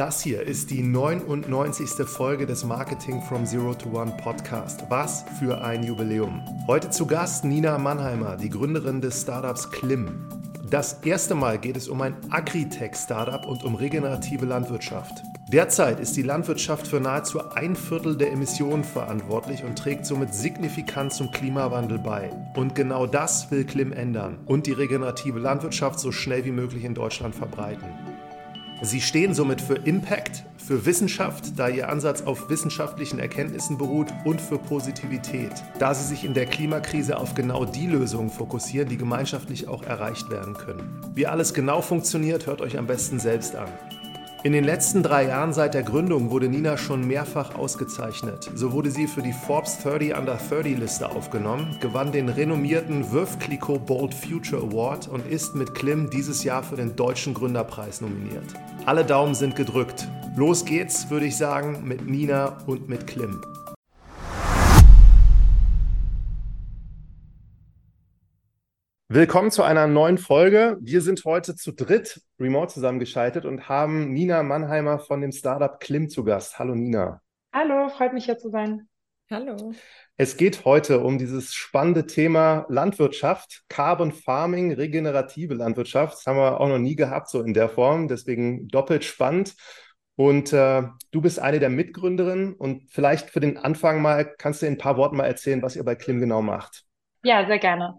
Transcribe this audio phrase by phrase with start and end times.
[0.00, 2.06] Das hier ist die 99.
[2.06, 4.82] Folge des Marketing from Zero to One Podcast.
[4.88, 6.42] Was für ein Jubiläum.
[6.66, 10.26] Heute zu Gast Nina Mannheimer, die Gründerin des Startups Klim.
[10.70, 15.22] Das erste Mal geht es um ein Agritech-Startup und um regenerative Landwirtschaft.
[15.52, 21.12] Derzeit ist die Landwirtschaft für nahezu ein Viertel der Emissionen verantwortlich und trägt somit signifikant
[21.12, 22.30] zum Klimawandel bei.
[22.56, 26.94] Und genau das will Klim ändern und die regenerative Landwirtschaft so schnell wie möglich in
[26.94, 28.09] Deutschland verbreiten.
[28.82, 34.40] Sie stehen somit für Impact, für Wissenschaft, da Ihr Ansatz auf wissenschaftlichen Erkenntnissen beruht und
[34.40, 39.68] für Positivität, da Sie sich in der Klimakrise auf genau die Lösungen fokussieren, die gemeinschaftlich
[39.68, 40.98] auch erreicht werden können.
[41.14, 43.68] Wie alles genau funktioniert, hört euch am besten selbst an.
[44.42, 48.50] In den letzten drei Jahren seit der Gründung wurde Nina schon mehrfach ausgezeichnet.
[48.54, 53.36] So wurde sie für die Forbes 30 Under 30 Liste aufgenommen, gewann den renommierten Veuve
[53.38, 58.54] Clicquot Bold Future Award und ist mit Klim dieses Jahr für den Deutschen Gründerpreis nominiert.
[58.86, 60.08] Alle Daumen sind gedrückt.
[60.36, 63.42] Los geht's, würde ich sagen, mit Nina und mit Klim.
[69.12, 70.78] Willkommen zu einer neuen Folge.
[70.80, 76.08] Wir sind heute zu dritt remote zusammengeschaltet und haben Nina Mannheimer von dem Startup Klim
[76.08, 76.60] zu Gast.
[76.60, 77.20] Hallo Nina.
[77.52, 78.88] Hallo, freut mich hier zu sein.
[79.28, 79.72] Hallo.
[80.16, 86.18] Es geht heute um dieses spannende Thema Landwirtschaft, Carbon Farming, regenerative Landwirtschaft.
[86.18, 88.06] Das haben wir auch noch nie gehabt, so in der Form.
[88.06, 89.56] Deswegen doppelt spannend.
[90.14, 94.66] Und äh, du bist eine der Mitgründerinnen und vielleicht für den Anfang mal kannst du
[94.66, 96.84] in ein paar Worten mal erzählen, was ihr bei Klim genau macht.
[97.24, 97.98] Ja, sehr gerne.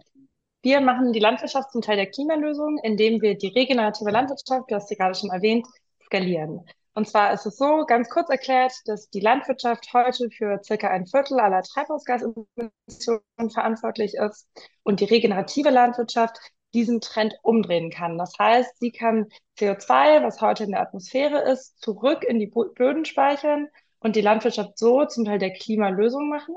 [0.63, 4.89] Wir machen die Landwirtschaft zum Teil der Klimalösung, indem wir die regenerative Landwirtschaft, du hast
[4.89, 5.65] sie gerade schon erwähnt,
[6.05, 6.65] skalieren.
[6.93, 11.07] Und zwar ist es so, ganz kurz erklärt, dass die Landwirtschaft heute für circa ein
[11.07, 14.47] Viertel aller Treibhausgasemissionen verantwortlich ist
[14.83, 16.37] und die regenerative Landwirtschaft
[16.73, 18.17] diesen Trend umdrehen kann.
[18.17, 23.05] Das heißt, sie kann CO2, was heute in der Atmosphäre ist, zurück in die Böden
[23.05, 23.67] speichern
[24.01, 26.55] und die Landwirtschaft so zum Teil der Klimalösung machen.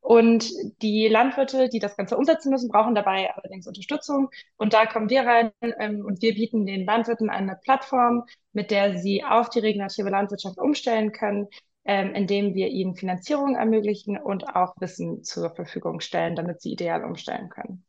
[0.00, 0.50] Und
[0.82, 4.28] die Landwirte, die das Ganze umsetzen müssen, brauchen dabei allerdings Unterstützung.
[4.56, 8.98] Und da kommen wir rein ähm, und wir bieten den Landwirten eine Plattform, mit der
[8.98, 11.48] sie auf die regenerative Landwirtschaft umstellen können,
[11.84, 17.04] ähm, indem wir ihnen Finanzierung ermöglichen und auch Wissen zur Verfügung stellen, damit sie ideal
[17.04, 17.84] umstellen können.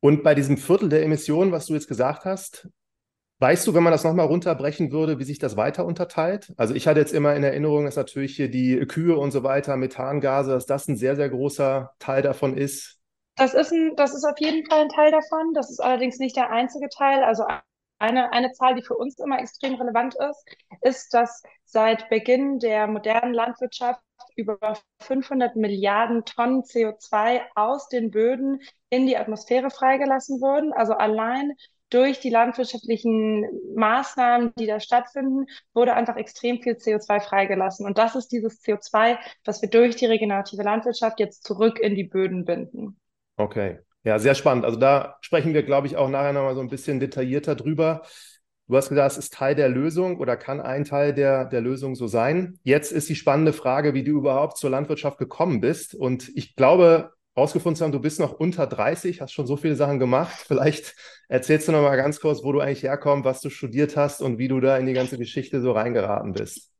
[0.00, 2.68] Und bei diesem Viertel der Emissionen, was du jetzt gesagt hast,
[3.42, 6.52] Weißt du, wenn man das nochmal runterbrechen würde, wie sich das weiter unterteilt?
[6.56, 9.76] Also ich hatte jetzt immer in Erinnerung, dass natürlich hier die Kühe und so weiter,
[9.76, 13.00] Methangase, dass das ein sehr, sehr großer Teil davon ist.
[13.34, 15.54] Das ist, ein, das ist auf jeden Fall ein Teil davon.
[15.54, 17.24] Das ist allerdings nicht der einzige Teil.
[17.24, 17.42] Also
[17.98, 20.44] eine, eine Zahl, die für uns immer extrem relevant ist,
[20.80, 24.02] ist, dass seit Beginn der modernen Landwirtschaft
[24.36, 30.72] über 500 Milliarden Tonnen CO2 aus den Böden in die Atmosphäre freigelassen wurden.
[30.72, 31.54] Also allein
[31.92, 33.44] durch die landwirtschaftlichen
[33.76, 37.86] Maßnahmen, die da stattfinden, wurde einfach extrem viel CO2 freigelassen.
[37.86, 42.04] Und das ist dieses CO2, was wir durch die regenerative Landwirtschaft jetzt zurück in die
[42.04, 42.98] Böden binden.
[43.36, 43.78] Okay.
[44.04, 44.64] Ja, sehr spannend.
[44.64, 48.02] Also da sprechen wir, glaube ich, auch nachher nochmal so ein bisschen detaillierter drüber.
[48.66, 51.94] Du hast gesagt, es ist Teil der Lösung oder kann ein Teil der, der Lösung
[51.94, 52.58] so sein.
[52.62, 55.94] Jetzt ist die spannende Frage, wie du überhaupt zur Landwirtschaft gekommen bist.
[55.94, 59.76] Und ich glaube, rausgefunden zu haben, du bist noch unter 30, hast schon so viele
[59.76, 60.32] Sachen gemacht.
[60.46, 60.94] Vielleicht
[61.28, 64.38] erzählst du noch mal ganz kurz, wo du eigentlich herkommst, was du studiert hast und
[64.38, 66.70] wie du da in die ganze Geschichte so reingeraten bist.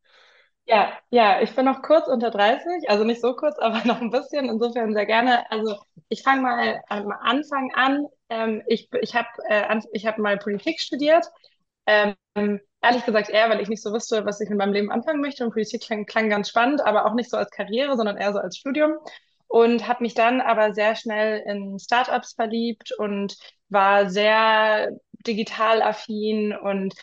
[0.65, 4.11] Ja, ja, ich bin noch kurz unter 30, also nicht so kurz, aber noch ein
[4.11, 4.49] bisschen.
[4.49, 5.51] Insofern sehr gerne.
[5.51, 5.77] Also
[6.09, 8.07] ich fange mal am Anfang an.
[8.29, 11.27] Ähm, ich ich habe äh, hab mal Politik studiert.
[11.87, 12.15] Ähm,
[12.81, 15.45] ehrlich gesagt eher, weil ich nicht so wusste, was ich in meinem Leben anfangen möchte.
[15.45, 18.39] Und Politik klang, klang ganz spannend, aber auch nicht so als Karriere, sondern eher so
[18.39, 18.95] als Studium
[19.53, 23.37] und habe mich dann aber sehr schnell in Startups verliebt und
[23.69, 24.97] war sehr
[25.27, 26.95] digital affin und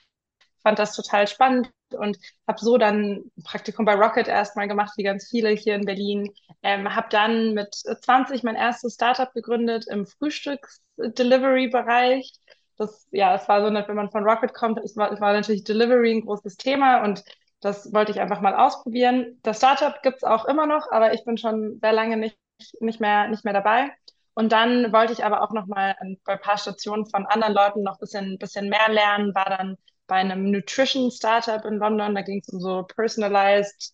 [0.63, 2.17] fand das total spannend und
[2.47, 6.33] habe so dann ein Praktikum bei Rocket erstmal gemacht, wie ganz viele hier in Berlin.
[6.63, 12.31] Ähm, habe dann mit 20 mein erstes Startup gegründet im Frühstücks-Delivery-Bereich.
[12.77, 16.13] Das, ja, es war so, wenn man von Rocket kommt, es war, war natürlich Delivery
[16.13, 17.23] ein großes Thema und
[17.61, 19.39] das wollte ich einfach mal ausprobieren.
[19.44, 22.38] Das Startup gibt es auch immer noch, aber ich bin schon sehr lange nicht,
[22.79, 23.91] nicht, mehr, nicht mehr dabei.
[24.33, 27.83] Und dann wollte ich aber auch noch mal bei ein paar Stationen von anderen Leuten
[27.83, 29.77] noch ein bisschen, bisschen mehr lernen, war dann
[30.07, 33.94] bei einem Nutrition-Startup in London, da ging es um so Personalized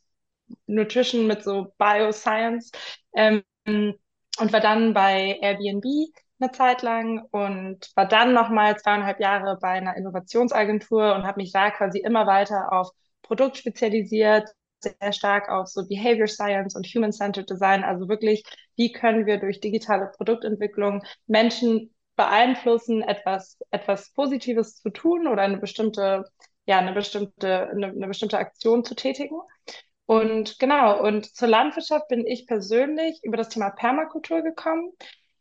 [0.67, 2.71] Nutrition mit so Bioscience
[3.15, 5.83] ähm, und war dann bei Airbnb
[6.39, 11.41] eine Zeit lang und war dann noch mal zweieinhalb Jahre bei einer Innovationsagentur und habe
[11.41, 12.91] mich da quasi immer weiter auf
[13.27, 14.49] Produkt spezialisiert,
[14.79, 17.83] sehr stark auf so Behavior Science und Human-Centered Design.
[17.83, 18.43] Also wirklich,
[18.75, 25.57] wie können wir durch digitale Produktentwicklung Menschen beeinflussen, etwas, etwas Positives zu tun oder eine
[25.57, 26.25] bestimmte
[26.65, 29.39] ja, eine bestimmte, eine, eine bestimmte Aktion zu tätigen.
[30.05, 34.91] Und genau, und zur Landwirtschaft bin ich persönlich über das Thema Permakultur gekommen.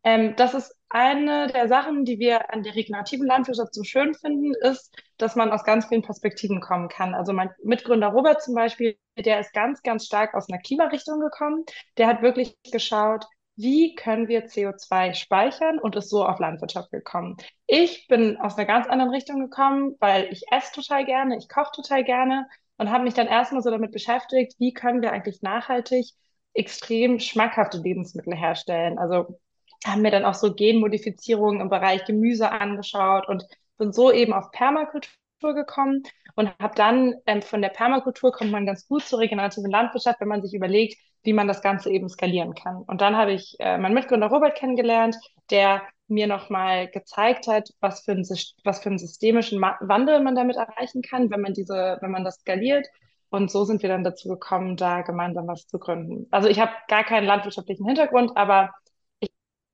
[0.05, 4.55] Ähm, das ist eine der Sachen, die wir an der regenerativen Landwirtschaft so schön finden,
[4.61, 7.15] ist, dass man aus ganz vielen Perspektiven kommen kann.
[7.15, 11.65] Also mein Mitgründer Robert zum Beispiel, der ist ganz, ganz stark aus einer Klimarichtung gekommen.
[11.97, 17.37] Der hat wirklich geschaut, wie können wir CO2 speichern und ist so auf Landwirtschaft gekommen.
[17.67, 21.73] Ich bin aus einer ganz anderen Richtung gekommen, weil ich esse total gerne, ich koche
[21.75, 22.47] total gerne
[22.77, 26.07] und habe mich dann erstmal so damit beschäftigt, wie können wir eigentlich nachhaltig
[26.53, 28.99] extrem schmackhafte Lebensmittel herstellen.
[28.99, 29.39] Also
[29.87, 33.45] haben mir dann auch so Genmodifizierungen im Bereich Gemüse angeschaut und
[33.79, 35.09] bin so eben auf Permakultur
[35.55, 36.03] gekommen
[36.37, 40.29] und habe dann ähm, von der Permakultur kommt man ganz gut zur regenerativen Landwirtschaft, wenn
[40.29, 42.83] man sich überlegt, wie man das Ganze eben skalieren kann.
[42.87, 45.17] Und dann habe ich äh, meinen Mitgründer Robert kennengelernt,
[45.51, 48.27] der mir nochmal gezeigt hat, was für, ein,
[48.65, 52.37] was für einen systemischen Wandel man damit erreichen kann, wenn man diese, wenn man das
[52.37, 52.87] skaliert.
[53.31, 56.29] Und so sind wir dann dazu gekommen, da gemeinsam was zu gründen.
[56.31, 58.71] Also ich habe gar keinen landwirtschaftlichen Hintergrund, aber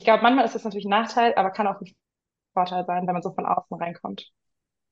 [0.01, 1.93] ich, glaube, manchmal ist das natürlich ein Nachteil, aber kann auch ein
[2.55, 4.33] Vorteil sein, wenn man so von außen reinkommt.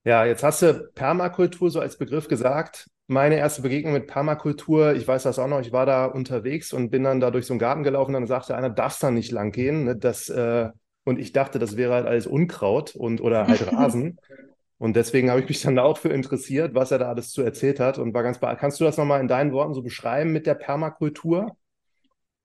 [0.04, 2.90] Ja, jetzt hast du Permakultur so als Begriff gesagt.
[3.06, 6.90] Meine erste Begegnung mit Permakultur, ich weiß das auch noch, ich war da unterwegs und
[6.90, 9.32] bin dann da durch so einen Garten gelaufen und dann sagte einer, darfst da nicht
[9.32, 9.84] lang gehen.
[9.84, 9.96] Ne?
[9.96, 10.68] Das, äh,
[11.04, 14.18] und ich dachte, das wäre halt alles Unkraut und oder halt Rasen.
[14.76, 17.40] und deswegen habe ich mich dann da auch für interessiert, was er da alles zu
[17.40, 18.60] erzählt hat und war ganz beeindruckt.
[18.60, 21.56] Kannst du das nochmal in deinen Worten so beschreiben mit der Permakultur?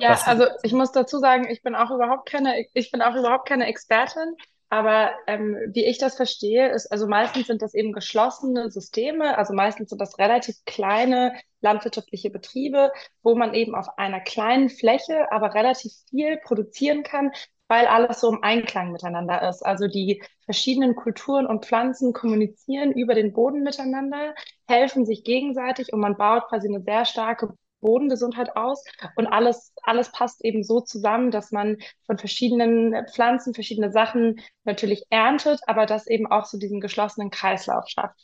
[0.04, 3.16] Ja, was also ich muss dazu sagen, ich bin auch überhaupt keine, ich bin auch
[3.16, 4.36] überhaupt keine Expertin.
[4.74, 9.54] Aber ähm, wie ich das verstehe, ist, also meistens sind das eben geschlossene Systeme, also
[9.54, 12.92] meistens sind das relativ kleine landwirtschaftliche Betriebe,
[13.22, 17.32] wo man eben auf einer kleinen Fläche aber relativ viel produzieren kann,
[17.68, 19.64] weil alles so im Einklang miteinander ist.
[19.64, 24.34] Also die verschiedenen Kulturen und Pflanzen kommunizieren über den Boden miteinander,
[24.68, 28.84] helfen sich gegenseitig und man baut quasi eine sehr starke Bodengesundheit aus
[29.16, 31.78] und alles, alles passt eben so zusammen, dass man
[32.08, 37.88] von verschiedenen Pflanzen verschiedene Sachen natürlich erntet, aber das eben auch so diesen geschlossenen Kreislauf
[37.88, 38.20] schafft.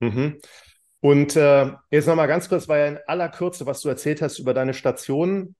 [0.00, 0.40] Mhm.
[1.00, 4.38] Und äh, jetzt nochmal ganz kurz, weil ja in aller Kürze, was du erzählt hast
[4.38, 5.54] über deine Station,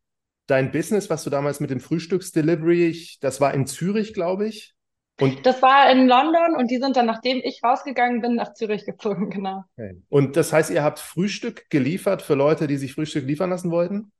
[0.46, 4.75] dein Business, was du damals mit dem Frühstücksdelivery, das war in Zürich, glaube ich.
[5.18, 8.84] Und das war in London und die sind dann, nachdem ich rausgegangen bin, nach Zürich
[8.84, 9.64] gezogen, genau.
[9.76, 10.02] Okay.
[10.08, 14.12] Und das heißt, ihr habt Frühstück geliefert für Leute, die sich Frühstück liefern lassen wollten?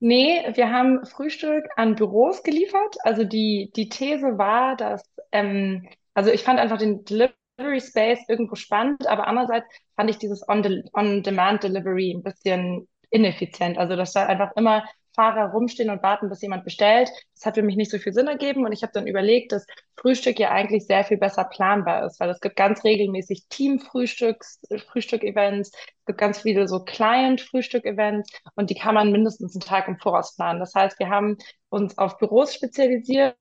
[0.00, 2.96] Nee, wir haben Frühstück an Büros geliefert.
[3.02, 5.02] Also die, die These war, dass,
[5.32, 9.66] ähm, also ich fand einfach den Delivery Space irgendwo spannend, aber andererseits
[9.96, 13.76] fand ich dieses On-Demand-Delivery ein bisschen ineffizient.
[13.76, 14.84] Also dass da einfach immer
[15.18, 17.10] Fahrer rumstehen und warten, bis jemand bestellt.
[17.34, 19.66] Das hat für mich nicht so viel Sinn ergeben und ich habe dann überlegt, dass
[19.96, 24.60] Frühstück ja eigentlich sehr viel besser planbar ist, weil es gibt ganz regelmäßig Team-Frühstücks,
[24.92, 29.98] Frühstück-Events, es gibt ganz viele so Client-Frühstück-Events und die kann man mindestens einen Tag im
[29.98, 30.60] Voraus planen.
[30.60, 31.36] Das heißt, wir haben
[31.68, 33.34] uns auf Büros spezialisiert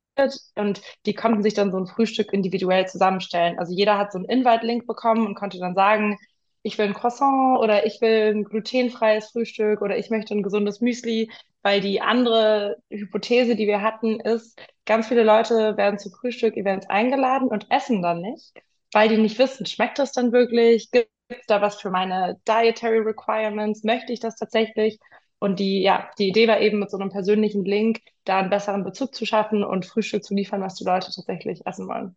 [0.55, 3.59] und die konnten sich dann so ein Frühstück individuell zusammenstellen.
[3.59, 6.17] Also jeder hat so einen Invite-Link bekommen und konnte dann sagen,
[6.63, 10.81] ich will ein Croissant oder ich will ein glutenfreies Frühstück oder ich möchte ein gesundes
[10.81, 11.31] Müsli,
[11.61, 17.47] weil die andere Hypothese, die wir hatten, ist, ganz viele Leute werden zu Frühstück-Events eingeladen
[17.47, 18.53] und essen dann nicht,
[18.93, 20.91] weil die nicht wissen, schmeckt das dann wirklich?
[20.91, 23.83] Gibt es da was für meine Dietary Requirements?
[23.83, 24.99] Möchte ich das tatsächlich?
[25.39, 28.83] Und die, ja, die Idee war eben mit so einem persönlichen Link, da einen besseren
[28.83, 32.15] Bezug zu schaffen und Frühstück zu liefern, was die Leute tatsächlich essen wollen.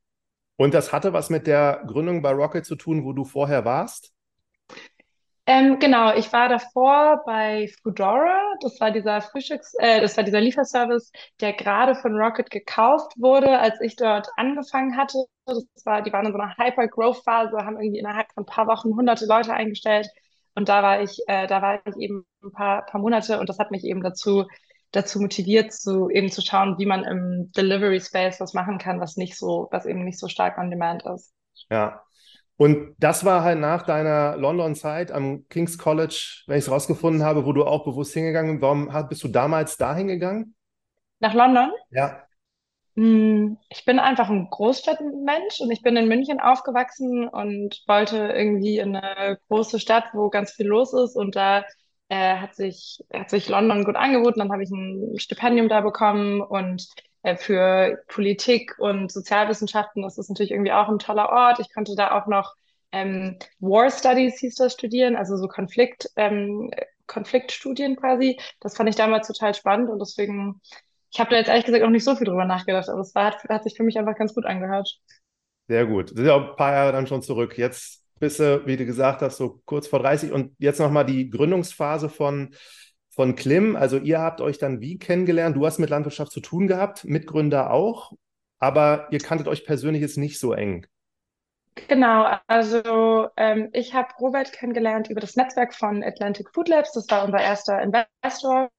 [0.57, 4.13] Und das hatte was mit der Gründung bei Rocket zu tun, wo du vorher warst?
[5.51, 8.55] Ähm, genau, ich war davor bei Foodora.
[8.61, 13.59] Das war dieser Frühstücks, äh, das war dieser Lieferservice, der gerade von Rocket gekauft wurde,
[13.59, 15.25] als ich dort angefangen hatte.
[15.47, 18.91] Das war, die waren in so einer Hyper-Growth-Phase, haben irgendwie innerhalb von ein paar Wochen
[18.95, 20.07] hunderte Leute eingestellt.
[20.55, 23.59] Und da war ich, äh, da war ich eben ein paar, paar Monate und das
[23.59, 24.45] hat mich eben dazu,
[24.93, 29.17] dazu motiviert, zu eben zu schauen, wie man im Delivery Space was machen kann, was
[29.17, 31.35] nicht so, was eben nicht so stark on demand ist.
[31.69, 32.05] Ja,
[32.61, 37.47] und das war halt nach deiner London-Zeit am King's College, wenn ich es rausgefunden habe,
[37.47, 38.63] wo du auch bewusst hingegangen bist.
[38.63, 40.55] Warum bist du damals da hingegangen?
[41.21, 41.71] Nach London?
[41.89, 42.23] Ja.
[42.97, 48.77] Hm, ich bin einfach ein Großstadtmensch und ich bin in München aufgewachsen und wollte irgendwie
[48.77, 51.17] in eine große Stadt, wo ganz viel los ist.
[51.17, 51.65] Und da
[52.11, 54.41] äh, hat sich, hat sich London gut angeboten.
[54.41, 56.89] Dann habe ich ein Stipendium da bekommen und
[57.37, 61.61] für Politik und Sozialwissenschaften das ist natürlich irgendwie auch ein toller Ort.
[61.61, 62.55] Ich konnte da auch noch
[62.93, 66.71] ähm, War Studies hieß das studieren, also so Konflikt, ähm,
[67.07, 68.39] Konfliktstudien quasi.
[68.61, 70.61] Das fand ich damals total spannend und deswegen,
[71.13, 73.45] ich habe da jetzt ehrlich gesagt auch nicht so viel drüber nachgedacht, aber es hat,
[73.49, 74.99] hat sich für mich einfach ganz gut angehört.
[75.69, 76.11] Sehr gut.
[76.11, 77.57] Ist ja auch ein paar Jahre dann schon zurück.
[77.57, 80.33] Jetzt bist du, wie du gesagt hast, so kurz vor 30.
[80.33, 82.55] Und jetzt nochmal die Gründungsphase von,
[83.21, 83.77] von Klim.
[83.77, 85.55] Also ihr habt euch dann wie kennengelernt?
[85.55, 88.15] Du hast mit Landwirtschaft zu tun gehabt, Mitgründer auch,
[88.59, 90.87] aber ihr kanntet euch persönlich jetzt nicht so eng.
[91.87, 96.93] Genau, also ähm, ich habe Robert kennengelernt über das Netzwerk von Atlantic Food Labs.
[96.93, 98.71] Das war unser erster Investor.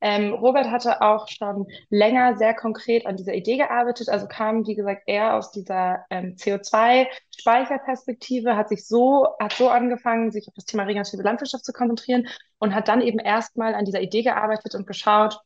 [0.00, 4.76] Ähm, Robert hatte auch schon länger sehr konkret an dieser Idee gearbeitet, also kam, wie
[4.76, 10.66] gesagt, eher aus dieser ähm, CO2-Speicherperspektive, hat sich so, hat so angefangen, sich auf das
[10.66, 12.28] Thema regenerative Landwirtschaft zu konzentrieren
[12.58, 15.40] und hat dann eben erstmal an dieser Idee gearbeitet und geschaut,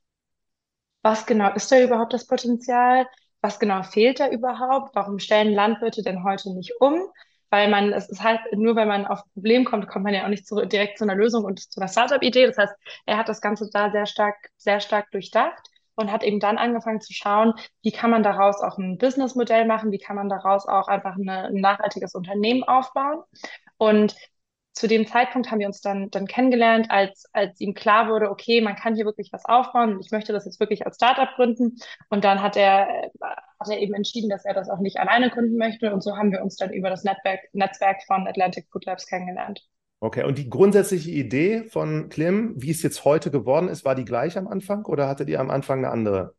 [1.03, 3.07] was genau ist da überhaupt das Potenzial?
[3.41, 4.95] Was genau fehlt da überhaupt?
[4.95, 7.01] Warum stellen Landwirte denn heute nicht um?
[7.53, 10.25] Weil man, es ist halt, nur wenn man auf ein Problem kommt, kommt man ja
[10.25, 12.47] auch nicht zu, direkt zu einer Lösung und zu einer Startup-Idee.
[12.47, 16.41] Das heißt, er hat das Ganze da sehr stark, sehr stark durchdacht und hat eben
[16.41, 20.31] dann angefangen zu schauen, wie kann man daraus auch ein Businessmodell machen, wie kann man
[20.31, 23.23] daraus auch einfach eine, ein nachhaltiges Unternehmen aufbauen.
[23.77, 24.17] Und
[24.73, 28.61] zu dem Zeitpunkt haben wir uns dann, dann kennengelernt, als, als ihm klar wurde, okay,
[28.63, 31.77] man kann hier wirklich was aufbauen und ich möchte das jetzt wirklich als Startup gründen.
[32.09, 35.59] Und dann hat er, hat er eben entschieden, dass er das auch nicht alleine gründen
[35.59, 35.93] möchte.
[35.93, 39.63] Und so haben wir uns dann über das Netzwerk, Netzwerk von Atlantic Food Labs kennengelernt.
[40.01, 44.05] Okay, und die grundsätzliche Idee von Klim, wie es jetzt heute geworden ist, war die
[44.05, 46.35] gleich am Anfang oder hattet ihr am Anfang eine andere?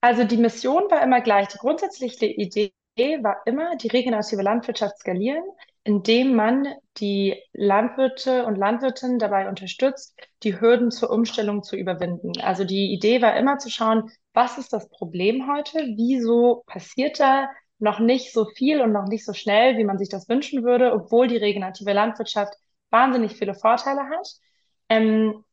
[0.00, 1.48] Also die Mission war immer gleich.
[1.48, 2.72] Die grundsätzliche Idee
[3.22, 5.44] war immer, die regenerative Landwirtschaft skalieren
[5.84, 12.32] indem man die Landwirte und Landwirtinnen dabei unterstützt, die Hürden zur Umstellung zu überwinden.
[12.40, 15.78] Also die Idee war immer zu schauen, was ist das Problem heute?
[15.96, 17.48] Wieso passiert da
[17.78, 20.92] noch nicht so viel und noch nicht so schnell, wie man sich das wünschen würde,
[20.92, 22.54] obwohl die regenerative Landwirtschaft
[22.90, 24.28] wahnsinnig viele Vorteile hat?
[24.88, 25.44] Ähm,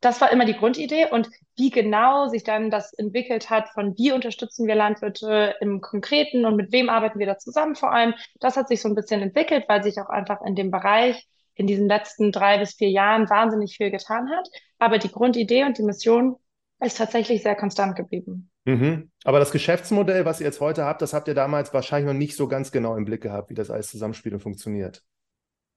[0.00, 4.12] das war immer die Grundidee und wie genau sich dann das entwickelt hat, von wie
[4.12, 8.56] unterstützen wir Landwirte im Konkreten und mit wem arbeiten wir da zusammen vor allem, das
[8.56, 11.88] hat sich so ein bisschen entwickelt, weil sich auch einfach in dem Bereich in diesen
[11.88, 14.48] letzten drei bis vier Jahren wahnsinnig viel getan hat.
[14.78, 16.36] Aber die Grundidee und die Mission
[16.82, 18.50] ist tatsächlich sehr konstant geblieben.
[18.64, 19.10] Mhm.
[19.24, 22.34] Aber das Geschäftsmodell, was ihr jetzt heute habt, das habt ihr damals wahrscheinlich noch nicht
[22.36, 25.02] so ganz genau im Blick gehabt, wie das alles zusammenspielt und funktioniert.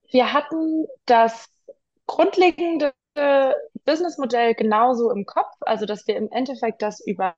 [0.09, 1.49] Wir hatten das
[2.07, 2.93] grundlegende
[3.85, 7.35] Businessmodell genauso im Kopf, also dass wir im Endeffekt das über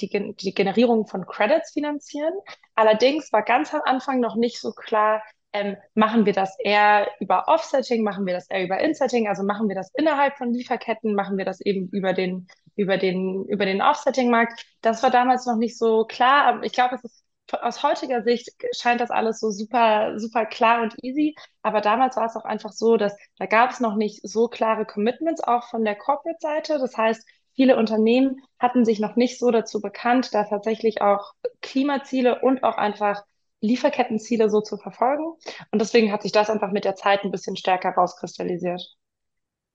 [0.00, 2.32] die, die Generierung von Credits finanzieren.
[2.74, 7.46] Allerdings war ganz am Anfang noch nicht so klar, ähm, machen wir das eher über
[7.46, 11.36] Offsetting, machen wir das eher über Insetting, also machen wir das innerhalb von Lieferketten, machen
[11.36, 14.64] wir das eben über den, über den, über den Offsetting-Markt.
[14.80, 17.21] Das war damals noch nicht so klar, aber ich glaube, es ist
[17.60, 21.34] aus heutiger Sicht scheint das alles so super, super klar und easy.
[21.62, 24.86] Aber damals war es auch einfach so, dass da gab es noch nicht so klare
[24.86, 26.78] Commitments auch von der Corporate-Seite.
[26.78, 32.40] Das heißt, viele Unternehmen hatten sich noch nicht so dazu bekannt, da tatsächlich auch Klimaziele
[32.40, 33.22] und auch einfach
[33.60, 35.34] Lieferkettenziele so zu verfolgen.
[35.70, 38.82] Und deswegen hat sich das einfach mit der Zeit ein bisschen stärker rauskristallisiert.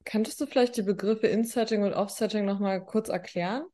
[0.04, 3.66] Könntest du vielleicht die Begriffe Insetting und Offsetting nochmal kurz erklären?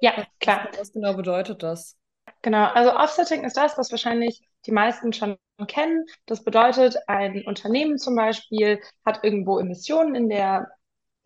[0.00, 0.68] Ja, was, klar.
[0.76, 1.96] Was genau bedeutet das?
[2.42, 5.36] Genau, also Offsetting ist das, was wahrscheinlich die meisten schon
[5.68, 6.04] kennen.
[6.26, 10.68] Das bedeutet, ein Unternehmen zum Beispiel hat irgendwo Emissionen in der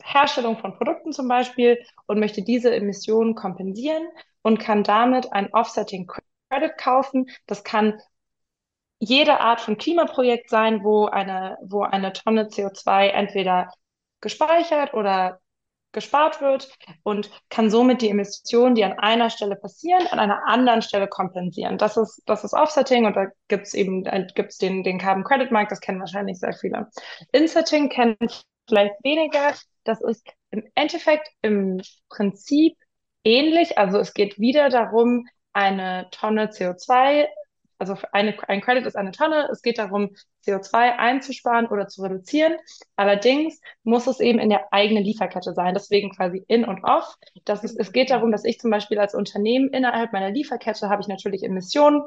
[0.03, 4.07] Herstellung von Produkten zum Beispiel und möchte diese Emissionen kompensieren
[4.43, 6.07] und kann damit ein Offsetting
[6.51, 7.31] Credit kaufen.
[7.47, 8.01] Das kann
[8.99, 13.73] jede Art von Klimaprojekt sein, wo eine, wo eine Tonne CO2 entweder
[14.21, 15.41] gespeichert oder
[15.97, 16.69] gespart wird
[17.03, 21.79] und kann somit die Emissionen, die an einer Stelle passieren, an einer anderen Stelle kompensieren.
[21.79, 25.51] Das ist, das ist Offsetting und da gibt es eben gibt's den, den Carbon Credit
[25.51, 26.89] Markt, das kennen wahrscheinlich sehr viele.
[27.33, 28.17] Insetting kennen
[28.69, 29.55] vielleicht weniger.
[29.85, 32.77] Das ist im Endeffekt im Prinzip
[33.25, 33.79] ähnlich.
[33.79, 37.27] Also es geht wieder darum, eine Tonne CO2
[37.79, 39.49] also eine, ein Credit ist eine Tonne.
[39.51, 40.11] Es geht darum,
[40.47, 42.57] CO2 einzusparen oder zu reduzieren.
[42.97, 45.75] Allerdings muss es eben in der eigenen Lieferkette sein.
[45.75, 47.17] Deswegen quasi in und off.
[47.45, 51.03] Das ist, es geht darum, dass ich zum Beispiel als Unternehmen innerhalb meiner Lieferkette habe
[51.03, 52.03] ich natürlich Emissionen,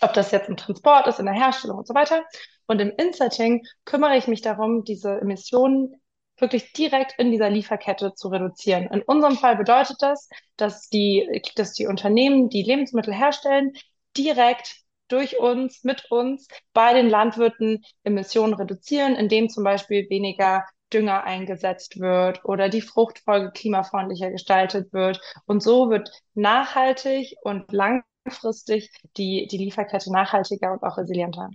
[0.00, 2.24] ob das jetzt im Transport ist, in der Herstellung und so weiter.
[2.66, 6.00] Und im Insetting kümmere ich mich darum, diese Emissionen
[6.38, 8.88] wirklich direkt in dieser Lieferkette zu reduzieren.
[8.90, 13.72] In unserem Fall bedeutet das, dass die, dass die Unternehmen, die Lebensmittel herstellen,
[14.16, 14.81] direkt
[15.12, 22.00] durch uns, mit uns bei den Landwirten Emissionen reduzieren, indem zum Beispiel weniger Dünger eingesetzt
[22.00, 25.20] wird oder die Fruchtfolge klimafreundlicher gestaltet wird.
[25.46, 31.50] Und so wird nachhaltig und langfristig die, die Lieferkette nachhaltiger und auch resilienter.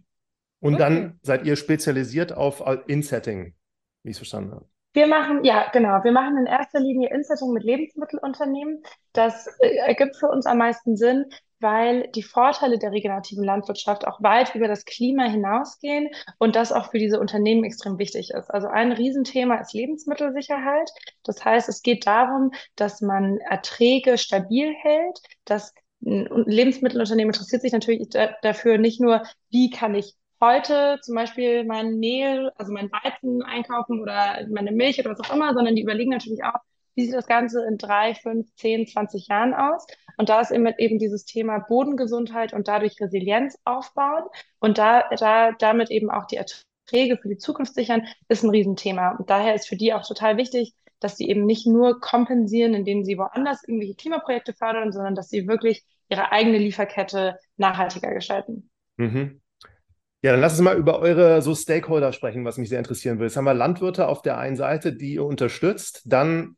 [0.59, 0.83] Und okay.
[0.83, 3.53] dann seid ihr spezialisiert auf Insetting,
[4.03, 4.65] wie ich es verstanden habe.
[4.93, 6.03] Wir machen, ja, genau.
[6.03, 8.81] Wir machen in erster Linie Insetting mit Lebensmittelunternehmen.
[9.13, 11.25] Das äh, ergibt für uns am meisten Sinn,
[11.59, 16.91] weil die Vorteile der regenerativen Landwirtschaft auch weit über das Klima hinausgehen und das auch
[16.91, 18.49] für diese Unternehmen extrem wichtig ist.
[18.49, 20.89] Also ein Riesenthema ist Lebensmittelsicherheit.
[21.23, 25.73] Das heißt, es geht darum, dass man Erträge stabil hält, dass
[26.05, 28.07] ein Lebensmittelunternehmen interessiert sich natürlich
[28.41, 34.01] dafür nicht nur, wie kann ich heute zum Beispiel mein Mehl, also mein Weizen einkaufen
[34.01, 36.59] oder meine Milch oder was auch immer, sondern die überlegen natürlich auch,
[36.97, 39.85] wie sieht das Ganze in drei, fünf, zehn, zwanzig Jahren aus?
[40.17, 44.23] Und da ist eben, dieses Thema Bodengesundheit und dadurch Resilienz aufbauen
[44.59, 49.11] und da, da damit eben auch die Erträge für die Zukunft sichern, ist ein Riesenthema.
[49.11, 53.03] Und daher ist für die auch total wichtig, dass sie eben nicht nur kompensieren, indem
[53.03, 58.71] sie woanders irgendwelche Klimaprojekte fördern, sondern dass sie wirklich ihre eigene Lieferkette nachhaltiger gestalten.
[58.95, 59.41] Mhm.
[60.23, 63.27] Ja, dann lass uns mal über eure so Stakeholder sprechen, was mich sehr interessieren will.
[63.27, 66.55] Jetzt haben wir Landwirte auf der einen Seite, die ihr unterstützt, dann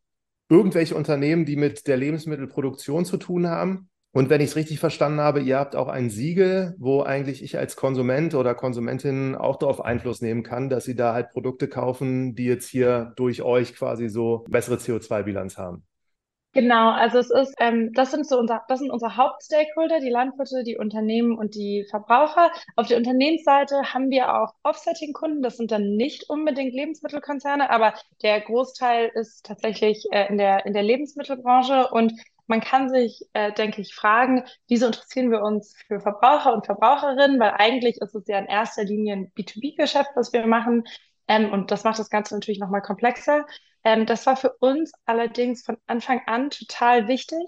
[0.50, 3.90] irgendwelche Unternehmen, die mit der Lebensmittelproduktion zu tun haben.
[4.12, 7.60] Und wenn ich es richtig verstanden habe, ihr habt auch ein Siegel, wo eigentlich ich
[7.60, 12.34] als Konsument oder Konsumentin auch darauf Einfluss nehmen kann, dass sie da halt Produkte kaufen,
[12.34, 15.84] die jetzt hier durch euch quasi so bessere CO2-Bilanz haben.
[16.54, 20.64] Genau, also es ist, ähm, das sind so unser, das sind unsere Hauptstakeholder, die Landwirte,
[20.64, 22.50] die Unternehmen und die Verbraucher.
[22.76, 28.42] Auf der Unternehmensseite haben wir auch Offsetting-Kunden, das sind dann nicht unbedingt Lebensmittelkonzerne, aber der
[28.42, 32.14] Großteil ist tatsächlich äh, in der, in der Lebensmittelbranche und
[32.48, 37.40] man kann sich, äh, denke ich, fragen, wieso interessieren wir uns für Verbraucher und Verbraucherinnen,
[37.40, 40.84] weil eigentlich ist es ja in erster Linie ein B2B-Geschäft, was wir machen.
[41.28, 43.46] Ähm, und das macht das Ganze natürlich nochmal komplexer.
[43.84, 47.40] Ähm, das war für uns allerdings von Anfang an total wichtig,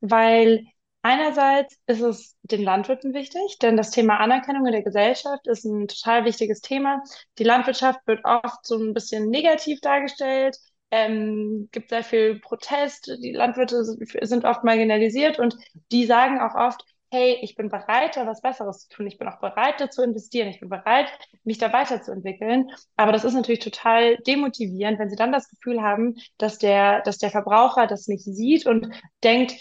[0.00, 0.64] weil
[1.02, 5.88] einerseits ist es den Landwirten wichtig, denn das Thema Anerkennung in der Gesellschaft ist ein
[5.88, 7.02] total wichtiges Thema.
[7.38, 10.56] Die Landwirtschaft wird oft so ein bisschen negativ dargestellt.
[10.90, 15.54] Ähm, gibt sehr viel Protest, die Landwirte sind oft marginalisiert und
[15.92, 19.06] die sagen auch oft, hey, ich bin bereit, da was Besseres zu tun.
[19.06, 20.48] Ich bin auch bereit, da zu investieren.
[20.48, 21.06] Ich bin bereit,
[21.44, 22.70] mich da weiterzuentwickeln.
[22.96, 27.18] Aber das ist natürlich total demotivierend, wenn sie dann das Gefühl haben, dass der, dass
[27.18, 28.88] der Verbraucher das nicht sieht und
[29.24, 29.56] denkt,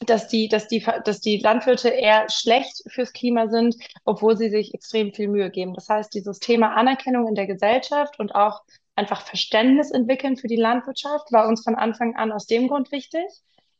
[0.00, 4.74] dass die, dass die, dass die Landwirte eher schlecht fürs Klima sind, obwohl sie sich
[4.74, 5.74] extrem viel Mühe geben.
[5.74, 8.62] Das heißt, dieses Thema Anerkennung in der Gesellschaft und auch
[8.96, 13.24] einfach Verständnis entwickeln für die Landwirtschaft war uns von Anfang an aus dem Grund wichtig.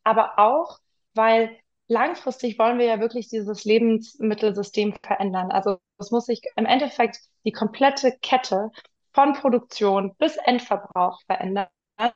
[0.04, 0.78] Aber auch,
[1.14, 1.56] weil
[1.88, 5.50] langfristig wollen wir ja wirklich dieses Lebensmittelsystem verändern.
[5.50, 8.70] Also es muss sich im Endeffekt die komplette Kette
[9.12, 11.68] von Produktion bis Endverbrauch verändern.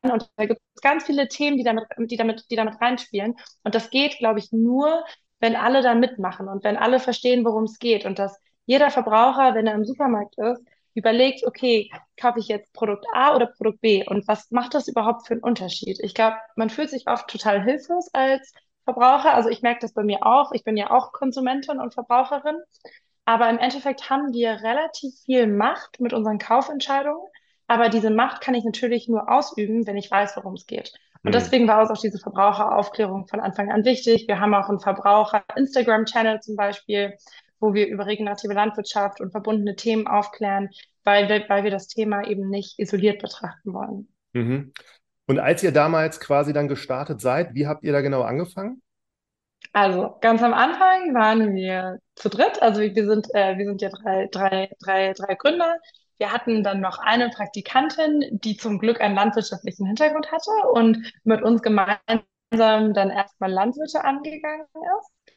[0.03, 3.37] Und da gibt es ganz viele Themen, die damit, die damit, die damit reinspielen.
[3.63, 5.05] Und das geht, glaube ich, nur,
[5.39, 8.05] wenn alle da mitmachen und wenn alle verstehen, worum es geht.
[8.05, 10.63] Und dass jeder Verbraucher, wenn er im Supermarkt ist,
[10.95, 14.05] überlegt, okay, kaufe ich jetzt Produkt A oder Produkt B?
[14.07, 15.99] Und was macht das überhaupt für einen Unterschied?
[16.01, 18.53] Ich glaube, man fühlt sich oft total hilflos als
[18.87, 19.35] Verbraucher.
[19.35, 20.53] Also ich merke das bei mir auch.
[20.53, 22.57] Ich bin ja auch Konsumentin und Verbraucherin.
[23.25, 27.27] Aber im Endeffekt haben wir relativ viel Macht mit unseren Kaufentscheidungen.
[27.67, 30.93] Aber diese Macht kann ich natürlich nur ausüben, wenn ich weiß, worum es geht.
[31.25, 31.33] Und mhm.
[31.33, 34.29] deswegen war uns auch diese Verbraucheraufklärung von Anfang an wichtig.
[34.29, 37.17] Wir haben auch einen Verbraucher-Instagram-Channel zum Beispiel,
[37.59, 40.71] wo wir über regenerative Landwirtschaft und verbundene Themen aufklären,
[41.03, 44.09] weil wir, weil wir das Thema eben nicht isoliert betrachten wollen.
[44.33, 44.73] Mhm.
[45.27, 48.83] Und als ihr damals quasi dann gestartet seid, wie habt ihr da genau angefangen?
[49.73, 52.63] Also ganz am Anfang waren wir zu dritt.
[52.63, 55.77] Also wir sind, äh, wir sind ja drei, drei, drei, drei Gründer.
[56.19, 61.43] Wir hatten dann noch eine Praktikantin, die zum Glück einen landwirtschaftlichen Hintergrund hatte und mit
[61.43, 64.67] uns gemeinsam dann erstmal Landwirte angegangen
[65.01, 65.35] ist.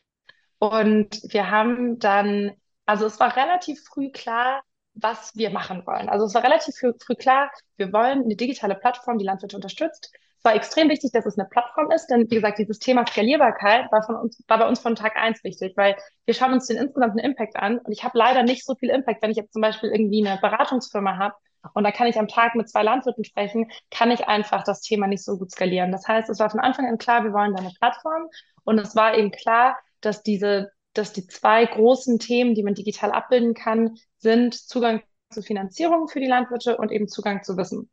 [0.60, 2.52] Und wir haben dann,
[2.86, 4.62] also es war relativ früh klar,
[5.02, 6.10] was wir machen wollen.
[6.10, 10.12] Also es war relativ früh, früh klar, wir wollen eine digitale Plattform, die Landwirte unterstützt.
[10.40, 13.92] Es war extrem wichtig, dass es eine Plattform ist, denn wie gesagt, dieses Thema Skalierbarkeit
[13.92, 16.78] war, von uns, war bei uns von Tag eins wichtig, weil wir schauen uns den
[16.78, 19.62] insgesamten Impact an und ich habe leider nicht so viel Impact, wenn ich jetzt zum
[19.62, 21.36] Beispiel irgendwie eine Beratungsfirma habe
[21.74, 25.08] und da kann ich am Tag mit zwei Landwirten sprechen, kann ich einfach das Thema
[25.08, 25.92] nicht so gut skalieren.
[25.92, 28.30] Das heißt, es war von Anfang an klar, wir wollen da eine Plattform
[28.64, 33.12] und es war eben klar, dass diese dass die zwei großen Themen, die man digital
[33.12, 37.90] abbilden kann, sind Zugang zu Finanzierung für die Landwirte und eben Zugang zu Wissen.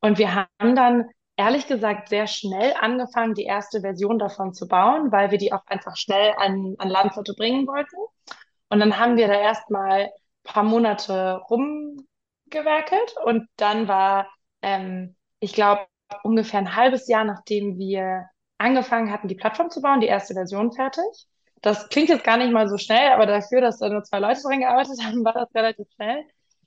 [0.00, 5.10] Und wir haben dann ehrlich gesagt sehr schnell angefangen, die erste Version davon zu bauen,
[5.10, 7.96] weil wir die auch einfach schnell an, an Landwirte bringen wollten.
[8.68, 10.10] Und dann haben wir da erstmal ein
[10.44, 14.28] paar Monate rumgewerkelt und dann war,
[14.62, 15.86] ähm, ich glaube,
[16.22, 18.26] ungefähr ein halbes Jahr, nachdem wir
[18.58, 21.04] angefangen hatten, die Plattform zu bauen, die erste Version fertig.
[21.64, 24.42] Das klingt jetzt gar nicht mal so schnell, aber dafür, dass da nur zwei Leute
[24.42, 26.26] dran gearbeitet haben, war das relativ schnell.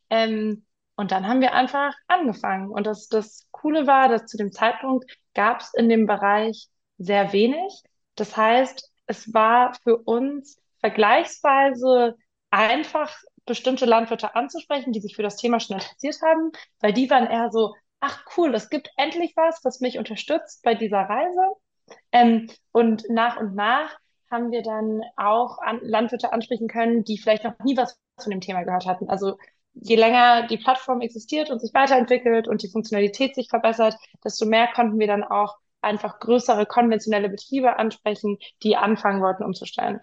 [0.10, 2.72] Ähm, und dann haben wir einfach angefangen.
[2.72, 5.06] Und das, das Coole war, dass zu dem Zeitpunkt
[5.36, 7.84] gab es in dem Bereich sehr wenig.
[8.16, 12.16] Das heißt, es war für uns vergleichsweise
[12.50, 17.28] einfach, bestimmte Landwirte anzusprechen, die sich für das Thema schon interessiert haben, weil die waren
[17.28, 21.42] eher so, ach cool, es gibt endlich was, was mich unterstützt bei dieser Reise.
[22.12, 23.96] Ähm, und nach und nach
[24.30, 28.42] haben wir dann auch an Landwirte ansprechen können, die vielleicht noch nie was von dem
[28.42, 29.10] Thema gehört hatten.
[29.10, 29.38] Also
[29.74, 34.68] je länger die Plattform existiert und sich weiterentwickelt und die Funktionalität sich verbessert, desto mehr
[34.74, 40.02] konnten wir dann auch einfach größere konventionelle Betriebe ansprechen, die anfangen wollten umzustellen.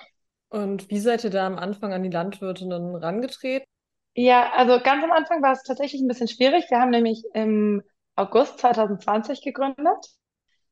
[0.49, 3.67] Und wie seid ihr da am Anfang an die Landwirtinnen rangetreten?
[4.15, 6.71] Ja, also ganz am Anfang war es tatsächlich ein bisschen schwierig.
[6.71, 7.83] Wir haben nämlich im
[8.15, 10.07] August 2020 gegründet.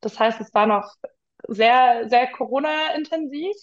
[0.00, 0.94] Das heißt, es war noch
[1.48, 3.56] sehr, sehr Corona-intensiv.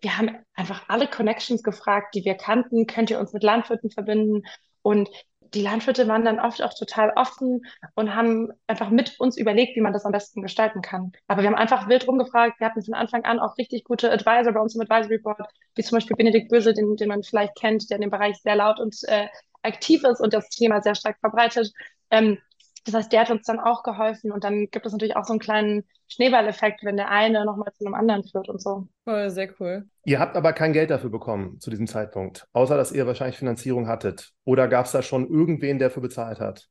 [0.00, 2.86] Wir haben einfach alle Connections gefragt, die wir kannten.
[2.86, 4.42] Könnt ihr uns mit Landwirten verbinden?
[4.82, 5.08] Und
[5.54, 7.62] die Landwirte waren dann oft auch total offen
[7.94, 11.12] und haben einfach mit uns überlegt, wie man das am besten gestalten kann.
[11.28, 12.60] Aber wir haben einfach wild rumgefragt.
[12.60, 15.40] Wir hatten von Anfang an auch richtig gute Advisor bei uns im Advisory Board,
[15.74, 18.56] wie zum Beispiel Benedikt Böse, den, den man vielleicht kennt, der in dem Bereich sehr
[18.56, 19.28] laut und äh,
[19.62, 21.72] aktiv ist und das Thema sehr stark verbreitet.
[22.10, 22.38] Ähm,
[22.86, 25.32] das heißt, der hat uns dann auch geholfen und dann gibt es natürlich auch so
[25.32, 28.86] einen kleinen Schneeballeffekt, wenn der eine nochmal zu einem anderen führt und so.
[29.04, 29.88] Voll, sehr cool.
[30.04, 33.88] Ihr habt aber kein Geld dafür bekommen zu diesem Zeitpunkt, außer dass ihr wahrscheinlich Finanzierung
[33.88, 34.32] hattet.
[34.44, 36.68] Oder gab es da schon irgendwen, der dafür bezahlt hat?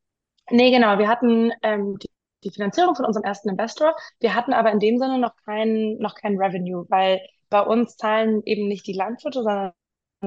[0.49, 0.97] Nee, genau.
[0.97, 2.09] Wir hatten ähm, die,
[2.43, 3.93] die Finanzierung von unserem ersten Investor.
[4.19, 8.41] Wir hatten aber in dem Sinne noch kein, noch kein Revenue, weil bei uns zahlen
[8.45, 9.71] eben nicht die Landwirte, sondern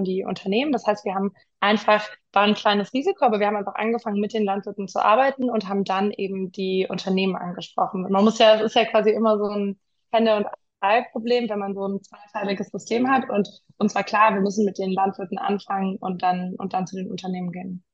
[0.05, 0.73] die Unternehmen.
[0.73, 4.35] Das heißt, wir haben einfach, war ein kleines Risiko, aber wir haben einfach angefangen, mit
[4.35, 8.07] den Landwirten zu arbeiten und haben dann eben die Unternehmen angesprochen.
[8.11, 9.79] Man muss ja, es ist ja quasi immer so ein
[10.11, 10.47] Hände- und
[10.81, 13.29] Ei-Problem, wenn man so ein zweiteiliges System hat.
[13.29, 16.97] Und uns war klar, wir müssen mit den Landwirten anfangen und dann, und dann zu
[16.97, 17.85] den Unternehmen gehen.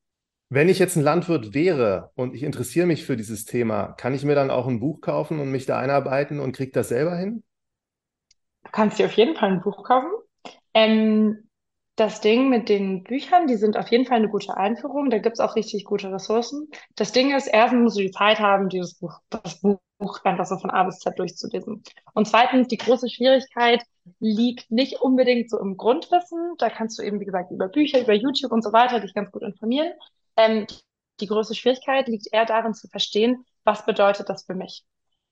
[0.50, 4.24] Wenn ich jetzt ein Landwirt wäre und ich interessiere mich für dieses Thema, kann ich
[4.24, 7.42] mir dann auch ein Buch kaufen und mich da einarbeiten und kriege das selber hin?
[8.64, 10.10] Du kannst dir auf jeden Fall ein Buch kaufen.
[10.74, 11.43] Ähm,
[11.96, 15.10] das Ding mit den Büchern, die sind auf jeden Fall eine gute Einführung.
[15.10, 16.68] Da gibt's auch richtig gute Ressourcen.
[16.96, 19.78] Das Ding ist, erstens musst du die Zeit haben, dieses Buch, das Buch
[20.24, 21.82] einfach so von A bis Z durchzulesen.
[22.14, 23.82] Und zweitens, die große Schwierigkeit
[24.18, 26.54] liegt nicht unbedingt so im Grundwissen.
[26.58, 29.30] Da kannst du eben, wie gesagt, über Bücher, über YouTube und so weiter dich ganz
[29.30, 29.92] gut informieren.
[30.36, 30.66] Ähm,
[31.20, 34.84] die große Schwierigkeit liegt eher darin zu verstehen, was bedeutet das für mich?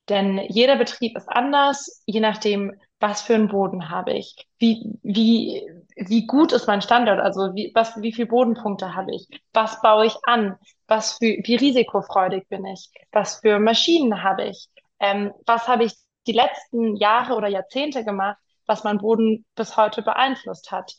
[0.08, 5.62] Denn jeder Betrieb ist anders, je nachdem, was für einen Boden habe ich, wie, wie,
[5.96, 10.06] wie gut ist mein Standort, also wie, was, wie viele Bodenpunkte habe ich, was baue
[10.06, 14.68] ich an, was für, wie risikofreudig bin ich, was für Maschinen habe ich,
[15.00, 15.94] ähm, was habe ich
[16.26, 20.92] die letzten Jahre oder Jahrzehnte gemacht, was mein Boden bis heute beeinflusst hat,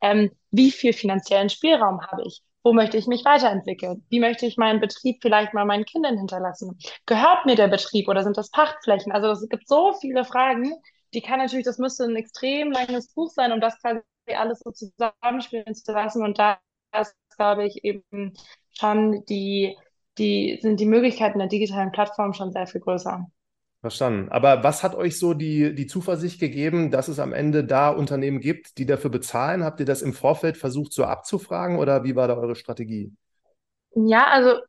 [0.00, 4.04] ähm, wie viel finanziellen Spielraum habe ich, wo möchte ich mich weiterentwickeln?
[4.08, 6.76] Wie möchte ich meinen Betrieb vielleicht mal meinen Kindern hinterlassen?
[7.06, 9.12] Gehört mir der Betrieb oder sind das Pachtflächen?
[9.12, 10.74] Also es gibt so viele Fragen,
[11.14, 14.00] die kann natürlich, das müsste ein extrem langes Buch sein, um das quasi
[14.34, 16.22] alles so zusammenspielen zu lassen.
[16.22, 16.58] Und da
[16.98, 18.34] ist, glaube ich, eben
[18.72, 19.76] schon die,
[20.18, 23.26] die, sind die Möglichkeiten der digitalen Plattform schon sehr viel größer.
[23.80, 24.30] Verstanden.
[24.30, 28.40] Aber was hat euch so die, die Zuversicht gegeben, dass es am Ende da Unternehmen
[28.40, 29.62] gibt, die dafür bezahlen?
[29.62, 33.12] Habt ihr das im Vorfeld versucht so abzufragen oder wie war da eure Strategie?
[33.94, 34.60] Ja, also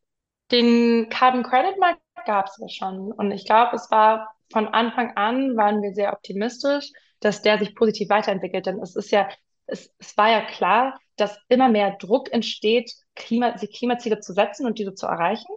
[0.52, 3.12] den Carbon Credit Markt gab es ja schon.
[3.12, 7.76] Und ich glaube, es war von Anfang an, waren wir sehr optimistisch, dass der sich
[7.76, 8.66] positiv weiterentwickelt.
[8.66, 9.28] Denn es ist ja,
[9.66, 14.66] es, es war ja klar, dass immer mehr Druck entsteht, Klima, die Klimaziele zu setzen
[14.66, 15.52] und diese zu erreichen.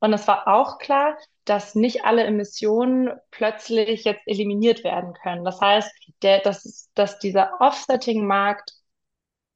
[0.00, 5.44] Und es war auch klar, dass nicht alle Emissionen plötzlich jetzt eliminiert werden können.
[5.44, 5.90] Das heißt,
[6.22, 8.72] der, dass, dass dieser Offsetting-Markt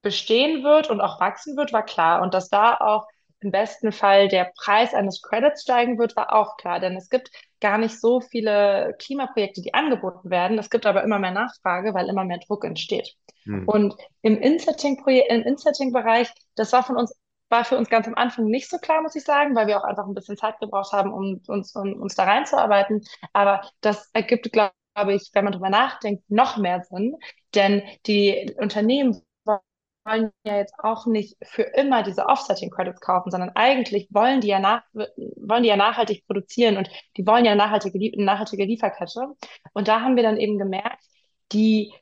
[0.03, 2.23] bestehen wird und auch wachsen wird, war klar.
[2.23, 3.07] Und dass da auch
[3.41, 6.81] im besten Fall der Preis eines Credits steigen wird, war auch klar.
[6.81, 10.59] Denn es gibt gar nicht so viele Klimaprojekte, die angeboten werden.
[10.59, 13.17] Es gibt aber immer mehr Nachfrage, weil immer mehr Druck entsteht.
[13.45, 13.67] Hm.
[13.67, 17.15] Und im Insetting-Bereich, das war von uns
[17.51, 19.85] war für uns ganz am Anfang nicht so klar, muss ich sagen, weil wir auch
[19.85, 23.03] einfach ein bisschen Zeit gebraucht haben, um uns, um, uns da reinzuarbeiten.
[23.33, 24.73] Aber das ergibt, glaube
[25.09, 27.17] ich, wenn man drüber nachdenkt, noch mehr Sinn.
[27.55, 29.23] Denn die Unternehmen
[30.05, 34.49] wollen ja jetzt auch nicht für immer diese Offsetting Credits kaufen, sondern eigentlich wollen die
[34.49, 39.27] ja nach, wollen die ja nachhaltig produzieren und die wollen ja nachhaltige, nachhaltige Lieferkette.
[39.73, 41.05] Und da haben wir dann eben gemerkt,
[41.53, 41.93] die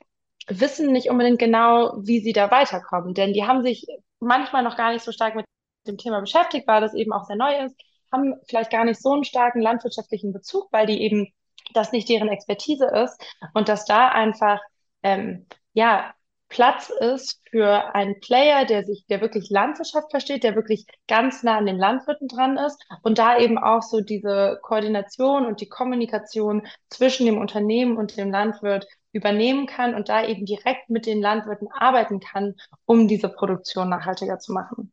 [0.47, 3.87] wissen nicht unbedingt genau, wie sie da weiterkommen, denn die haben sich
[4.21, 5.45] manchmal noch gar nicht so stark mit
[5.87, 7.77] dem Thema beschäftigt, weil das eben auch sehr neu ist,
[8.13, 11.29] haben vielleicht gar nicht so einen starken landwirtschaftlichen Bezug, weil die eben
[11.75, 13.21] das nicht deren Expertise ist
[13.55, 14.61] und dass da einfach
[15.03, 16.15] ähm, ja
[16.49, 21.59] Platz ist für einen Player, der sich, der wirklich Landwirtschaft versteht, der wirklich ganz nah
[21.59, 26.67] an den Landwirten dran ist und da eben auch so diese Koordination und die Kommunikation
[26.89, 31.69] zwischen dem Unternehmen und dem Landwirt übernehmen kann und da eben direkt mit den Landwirten
[31.71, 34.93] arbeiten kann, um diese Produktion nachhaltiger zu machen.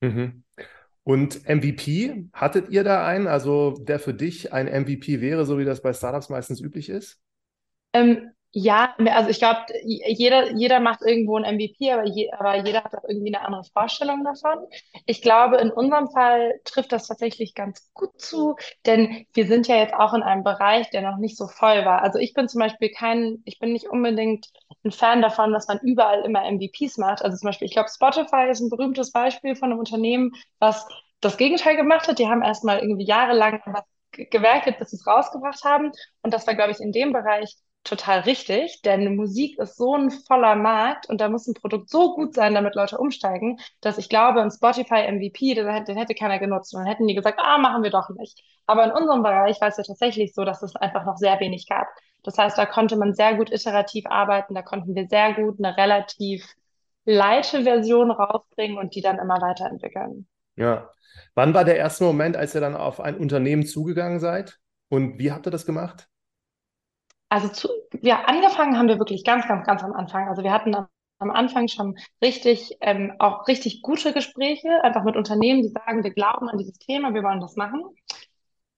[0.00, 0.44] Mhm.
[1.02, 5.64] Und MVP, hattet ihr da einen, also der für dich ein MVP wäre, so wie
[5.64, 7.18] das bei Startups meistens üblich ist?
[7.94, 12.82] Ähm, ja, also ich glaube, jeder, jeder macht irgendwo ein MVP, aber, je, aber jeder
[12.82, 14.66] hat auch irgendwie eine andere Vorstellung davon.
[15.06, 18.56] Ich glaube, in unserem Fall trifft das tatsächlich ganz gut zu,
[18.86, 22.02] denn wir sind ja jetzt auch in einem Bereich, der noch nicht so voll war.
[22.02, 24.48] Also ich bin zum Beispiel kein, ich bin nicht unbedingt
[24.82, 27.22] ein Fan davon, dass man überall immer MVPs macht.
[27.22, 30.86] Also zum Beispiel, ich glaube, Spotify ist ein berühmtes Beispiel von einem Unternehmen, was
[31.20, 32.18] das Gegenteil gemacht hat.
[32.18, 35.92] Die haben erstmal irgendwie jahrelang was gewerkelt, bis sie es rausgebracht haben.
[36.22, 37.54] Und das war, glaube ich, in dem Bereich
[37.88, 42.14] total richtig, denn Musik ist so ein voller Markt und da muss ein Produkt so
[42.14, 46.38] gut sein, damit Leute umsteigen, dass ich glaube, ein Spotify MVP, den, den hätte keiner
[46.38, 48.42] genutzt und dann hätten die gesagt, ah, machen wir doch nicht.
[48.66, 51.66] Aber in unserem Bereich war es ja tatsächlich so, dass es einfach noch sehr wenig
[51.68, 51.86] gab.
[52.22, 55.76] Das heißt, da konnte man sehr gut iterativ arbeiten, da konnten wir sehr gut eine
[55.76, 56.54] relativ
[57.04, 60.26] leite Version rausbringen und die dann immer weiterentwickeln.
[60.56, 60.90] Ja.
[61.34, 64.58] Wann war der erste Moment, als ihr dann auf ein Unternehmen zugegangen seid?
[64.90, 66.08] Und wie habt ihr das gemacht?
[67.28, 67.68] Also zu,
[68.02, 70.28] ja, angefangen haben wir wirklich ganz, ganz, ganz am Anfang.
[70.28, 70.88] Also wir hatten am,
[71.18, 76.12] am Anfang schon richtig, ähm, auch richtig gute Gespräche, einfach mit Unternehmen, die sagen, wir
[76.12, 77.82] glauben an dieses Thema, wir wollen das machen.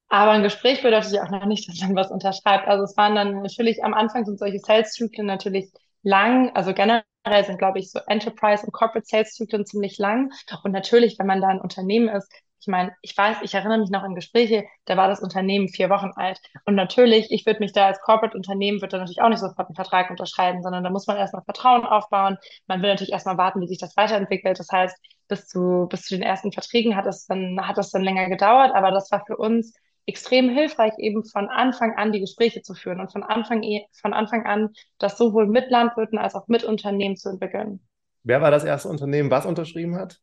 [0.08, 2.66] Aber ein Gespräch bedeutet ja auch noch nicht, dass man was unterschreibt.
[2.66, 5.70] Also es waren dann natürlich am Anfang sind solche Sales-Zyklen natürlich
[6.02, 10.32] lang, also generell sind, glaube ich, so Enterprise und Corporate Sales-Zyklen ziemlich lang.
[10.64, 13.90] Und natürlich, wenn man da ein Unternehmen ist, ich meine, ich weiß, ich erinnere mich
[13.90, 16.38] noch an Gespräche, da war das Unternehmen vier Wochen alt.
[16.66, 19.74] Und natürlich, ich würde mich da als Corporate-Unternehmen, würde da natürlich auch nicht sofort einen
[19.74, 22.36] Vertrag unterschreiben, sondern da muss man erstmal Vertrauen aufbauen.
[22.66, 24.58] Man will natürlich erstmal warten, wie sich das weiterentwickelt.
[24.58, 24.94] Das heißt,
[25.28, 28.72] bis zu, bis zu den ersten Verträgen hat es dann, hat es dann länger gedauert,
[28.74, 29.74] aber das war für uns
[30.06, 34.12] extrem hilfreich, eben von Anfang an die Gespräche zu führen und von Anfang, e, von
[34.12, 37.80] Anfang an das sowohl mit Landwirten als auch mit Unternehmen zu entwickeln.
[38.22, 40.20] Wer war das erste Unternehmen, was unterschrieben hat?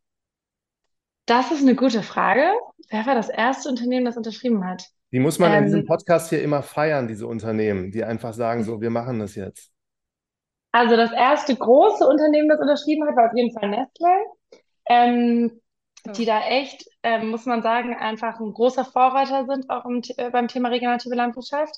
[1.28, 2.50] Das ist eine gute Frage.
[2.90, 4.86] Wer war das erste Unternehmen, das unterschrieben hat?
[5.12, 8.64] Die muss man ähm, in diesem Podcast hier immer feiern, diese Unternehmen, die einfach sagen,
[8.64, 9.70] so, wir machen das jetzt.
[10.72, 14.26] Also das erste große Unternehmen, das unterschrieben hat, war auf jeden Fall Nestle.
[14.90, 15.62] Ähm,
[16.16, 20.30] die da echt, ähm, muss man sagen, einfach ein großer Vorreiter sind, auch im, äh,
[20.30, 21.76] beim Thema regenerative Landwirtschaft.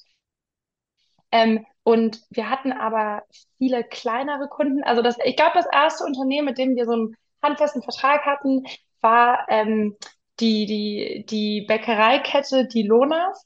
[1.31, 3.23] Ähm, und wir hatten aber
[3.57, 4.83] viele kleinere Kunden.
[4.83, 8.65] Also das, ich glaube, das erste Unternehmen, mit dem wir so einen handfesten Vertrag hatten,
[9.01, 9.95] war ähm,
[10.39, 13.45] die, die, die Bäckereikette Die Lonas.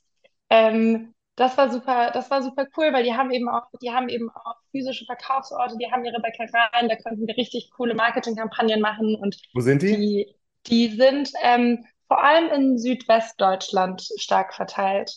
[0.50, 4.08] Ähm, das war super, das war super cool, weil die haben eben auch, die haben
[4.08, 9.16] eben auch physische Verkaufsorte, die haben ihre Bäckereien, da konnten wir richtig coole Marketingkampagnen machen
[9.16, 9.96] und Wo sind die?
[9.96, 10.36] Die,
[10.68, 15.12] die sind ähm, vor allem in Südwestdeutschland stark verteilt.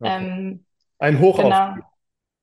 [0.00, 0.10] Okay.
[0.16, 0.64] Ähm,
[0.98, 1.76] Ein Hoch genau.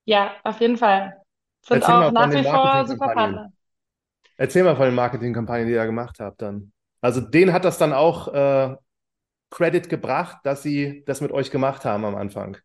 [0.06, 1.22] Ja, auf jeden Fall.
[1.64, 3.52] Sind Erzähl auch nach wie vor super Partner.
[4.38, 6.72] Erzähl mal von den Marketingkampagnen, die ihr gemacht habt dann.
[7.08, 8.76] Also denen hat das dann auch äh,
[9.50, 12.58] Credit gebracht, dass sie das mit euch gemacht haben am Anfang.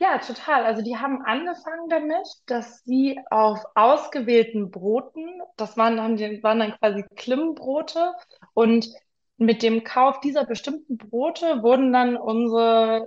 [0.00, 0.64] Ja, total.
[0.64, 6.58] Also die haben angefangen damit, dass sie auf ausgewählten Broten, das waren, haben die, waren
[6.58, 8.14] dann quasi Klimmbrote
[8.52, 8.88] und
[9.36, 13.06] mit dem Kauf dieser bestimmten Brote wurden dann unsere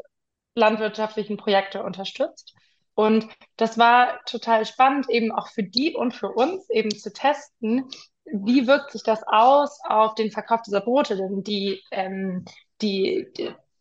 [0.56, 2.56] landwirtschaftlichen Projekte unterstützt.
[2.94, 3.28] Und
[3.58, 7.90] das war total spannend, eben auch für die und für uns eben zu testen,
[8.26, 11.18] wie wirkt sich das aus auf den Verkauf dieser Brote?
[11.18, 12.46] Denn die, ähm,
[12.82, 13.28] die,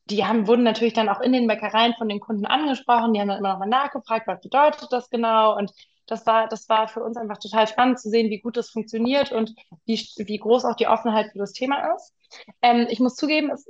[0.06, 3.12] die, haben, wurden natürlich dann auch in den Bäckereien von den Kunden angesprochen.
[3.12, 5.56] Die haben dann immer nochmal nachgefragt, was bedeutet das genau?
[5.56, 5.72] Und
[6.06, 9.30] das war, das war für uns einfach total spannend zu sehen, wie gut das funktioniert
[9.30, 9.54] und
[9.86, 12.14] wie, wie groß auch die Offenheit für das Thema ist.
[12.62, 13.64] Ähm, ich muss zugeben, es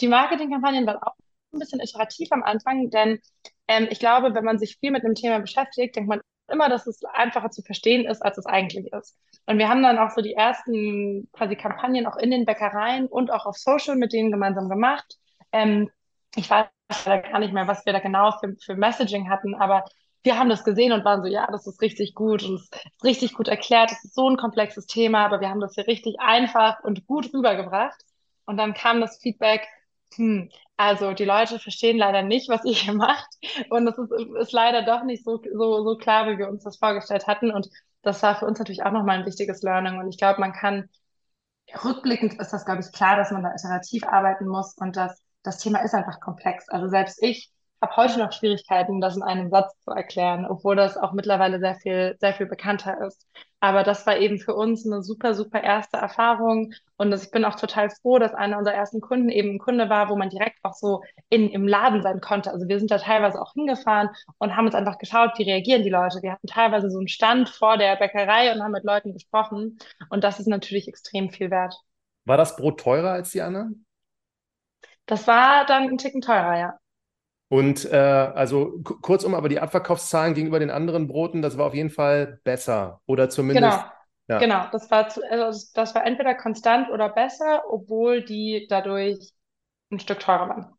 [0.00, 1.14] die Marketingkampagnen waren auch
[1.52, 3.20] ein bisschen iterativ am Anfang, denn
[3.68, 6.86] ähm, ich glaube, wenn man sich viel mit einem Thema beschäftigt, denkt man immer, dass
[6.86, 9.16] es einfacher zu verstehen ist, als es eigentlich ist.
[9.46, 13.30] Und wir haben dann auch so die ersten quasi Kampagnen auch in den Bäckereien und
[13.30, 15.16] auch auf Social mit denen gemeinsam gemacht.
[15.52, 15.90] Ähm,
[16.36, 16.66] ich weiß
[17.04, 19.84] gar nicht mehr, was wir da genau für, für Messaging hatten, aber
[20.22, 23.04] wir haben das gesehen und waren so, ja, das ist richtig gut und es ist
[23.04, 23.92] richtig gut erklärt.
[23.92, 27.32] Es ist so ein komplexes Thema, aber wir haben das hier richtig einfach und gut
[27.32, 28.00] rübergebracht.
[28.44, 29.66] Und dann kam das Feedback,
[30.14, 33.28] hm, also die Leute verstehen leider nicht, was ihr hier macht.
[33.68, 36.78] Und es ist, ist leider doch nicht so, so, so klar, wie wir uns das
[36.78, 37.50] vorgestellt hatten.
[37.50, 37.68] Und
[38.02, 39.98] das war für uns natürlich auch nochmal ein wichtiges Learning.
[39.98, 40.88] Und ich glaube, man kann,
[41.84, 45.58] rückblickend ist das, glaube ich, klar, dass man da iterativ arbeiten muss und dass das
[45.58, 46.68] Thema ist einfach komplex.
[46.68, 50.96] Also selbst ich habe heute noch Schwierigkeiten, das in einem Satz zu erklären, obwohl das
[50.96, 53.26] auch mittlerweile sehr viel, sehr viel bekannter ist.
[53.60, 56.72] Aber das war eben für uns eine super, super erste Erfahrung.
[56.96, 60.08] Und ich bin auch total froh, dass einer unserer ersten Kunden eben ein Kunde war,
[60.08, 62.52] wo man direkt auch so in, im Laden sein konnte.
[62.52, 65.90] Also wir sind da teilweise auch hingefahren und haben uns einfach geschaut, wie reagieren die
[65.90, 66.22] Leute.
[66.22, 69.78] Wir hatten teilweise so einen Stand vor der Bäckerei und haben mit Leuten gesprochen.
[70.08, 71.74] Und das ist natürlich extrem viel wert.
[72.24, 73.86] War das Brot teurer als die anderen?
[75.06, 76.78] Das war dann ein Ticken teurer, ja.
[77.50, 81.90] Und äh, also kurzum, aber die Abverkaufszahlen gegenüber den anderen Broten, das war auf jeden
[81.90, 83.78] Fall besser oder zumindest.
[83.78, 83.92] Genau.
[84.28, 84.38] Ja.
[84.38, 89.32] Genau, das war, zu, also das war entweder konstant oder besser, obwohl die dadurch
[89.90, 90.74] ein Stück teurer waren.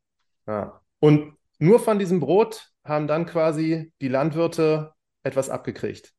[0.45, 0.82] Ja.
[0.99, 6.13] Und nur von diesem Brot haben dann quasi die Landwirte etwas abgekriegt.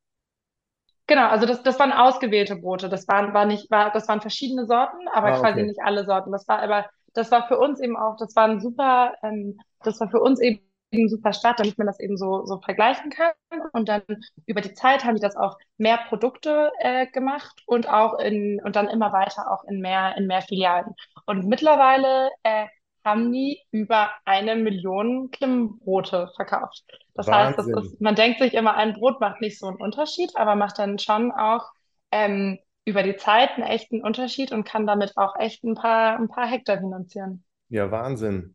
[1.06, 2.88] Genau, also das, das waren ausgewählte Brote.
[2.88, 6.30] Das waren, war nicht, war, das waren verschiedene Sorten, aber ah, quasi nicht alle Sorten.
[6.32, 10.00] Das war aber das war für uns eben auch, das war ein super, ähm, das
[10.00, 10.60] war für uns eben
[10.92, 13.32] ein super Start, damit man das eben so, so vergleichen kann.
[13.72, 14.02] Und dann
[14.46, 18.76] über die Zeit haben die das auch mehr Produkte äh, gemacht und auch in, und
[18.76, 20.94] dann immer weiter auch in mehr, in mehr Filialen.
[21.26, 22.66] Und mittlerweile äh,
[23.04, 26.84] haben die über eine Million Klimmbrote verkauft.
[27.14, 27.56] Das Wahnsinn.
[27.56, 30.54] heißt, das ist, man denkt sich immer, ein Brot macht nicht so einen Unterschied, aber
[30.54, 31.70] macht dann schon auch
[32.10, 36.28] ähm, über die Zeit einen echten Unterschied und kann damit auch echt ein paar, ein
[36.28, 37.44] paar Hektar finanzieren.
[37.68, 38.54] Ja, Wahnsinn.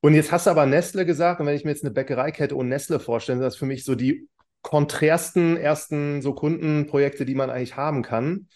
[0.00, 2.68] Und jetzt hast du aber Nestle gesagt, und wenn ich mir jetzt eine Bäckereikette und
[2.68, 4.28] Nestle vorstelle, das ist für mich so die
[4.62, 8.48] konträrsten ersten so Kundenprojekte, die man eigentlich haben kann.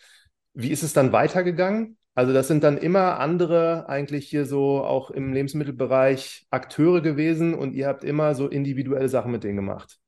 [0.54, 1.96] Wie ist es dann weitergegangen?
[2.14, 7.72] Also das sind dann immer andere eigentlich hier so auch im Lebensmittelbereich Akteure gewesen und
[7.72, 10.01] ihr habt immer so individuelle Sachen mit denen gemacht.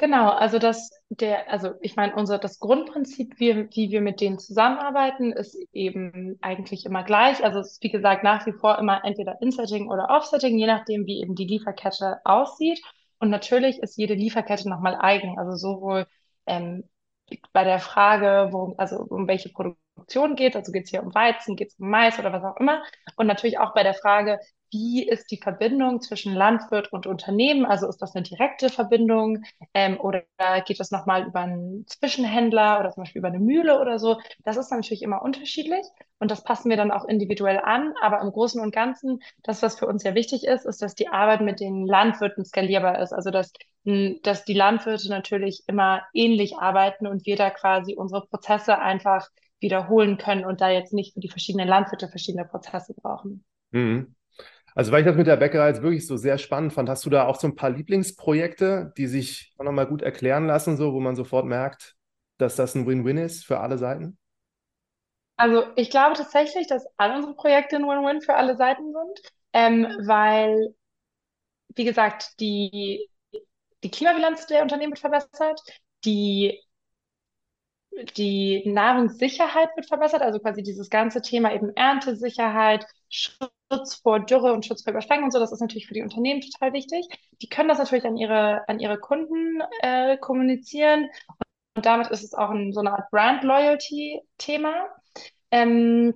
[0.00, 4.38] Genau, also das, der, also ich meine, unser das Grundprinzip, wie, wie wir mit denen
[4.38, 7.44] zusammenarbeiten, ist eben eigentlich immer gleich.
[7.44, 11.04] Also es ist wie gesagt nach wie vor immer entweder Insetting oder Offsetting, je nachdem,
[11.04, 12.80] wie eben die Lieferkette aussieht.
[13.18, 15.38] Und natürlich ist jede Lieferkette nochmal eigen.
[15.38, 16.06] Also sowohl
[16.46, 16.84] ähm,
[17.52, 21.56] bei der Frage, wo, also um welche Produktion geht, also geht es hier um Weizen,
[21.56, 22.82] geht es um Mais oder was auch immer.
[23.16, 24.38] Und natürlich auch bei der Frage,
[24.70, 27.64] wie ist die Verbindung zwischen Landwirt und Unternehmen?
[27.66, 29.42] Also ist das eine direkte Verbindung
[29.74, 30.22] ähm, oder
[30.64, 34.18] geht das nochmal über einen Zwischenhändler oder zum Beispiel über eine Mühle oder so?
[34.44, 35.84] Das ist natürlich immer unterschiedlich
[36.18, 37.94] und das passen wir dann auch individuell an.
[38.00, 41.08] Aber im Großen und Ganzen, das, was für uns sehr wichtig ist, ist, dass die
[41.08, 43.12] Arbeit mit den Landwirten skalierbar ist.
[43.12, 43.52] Also dass,
[43.84, 49.28] dass die Landwirte natürlich immer ähnlich arbeiten und wir da quasi unsere Prozesse einfach
[49.60, 53.44] wiederholen können und da jetzt nicht für die verschiedenen Landwirte verschiedene Prozesse brauchen.
[53.72, 54.14] Mhm.
[54.74, 57.10] Also, weil ich das mit der Bäckerei jetzt wirklich so sehr spannend fand, hast du
[57.10, 61.00] da auch so ein paar Lieblingsprojekte, die sich auch nochmal gut erklären lassen, so, wo
[61.00, 61.96] man sofort merkt,
[62.38, 64.18] dass das ein Win-Win ist für alle Seiten?
[65.36, 69.86] Also, ich glaube tatsächlich, dass alle unsere Projekte ein Win-Win für alle Seiten sind, ähm,
[70.06, 70.74] weil,
[71.74, 73.08] wie gesagt, die,
[73.82, 75.60] die Klimabilanz der Unternehmen wird verbessert,
[76.04, 76.60] die
[78.16, 83.50] die Nahrungssicherheit wird verbessert, also quasi dieses ganze Thema eben Erntesicherheit, Schutz
[84.02, 86.72] vor Dürre und Schutz vor Überschwemmung und so, das ist natürlich für die Unternehmen total
[86.72, 87.06] wichtig.
[87.40, 91.08] Die können das natürlich an ihre, an ihre Kunden äh, kommunizieren
[91.74, 94.88] und damit ist es auch ein, so eine Art Brand-Loyalty-Thema.
[95.50, 96.14] Ähm,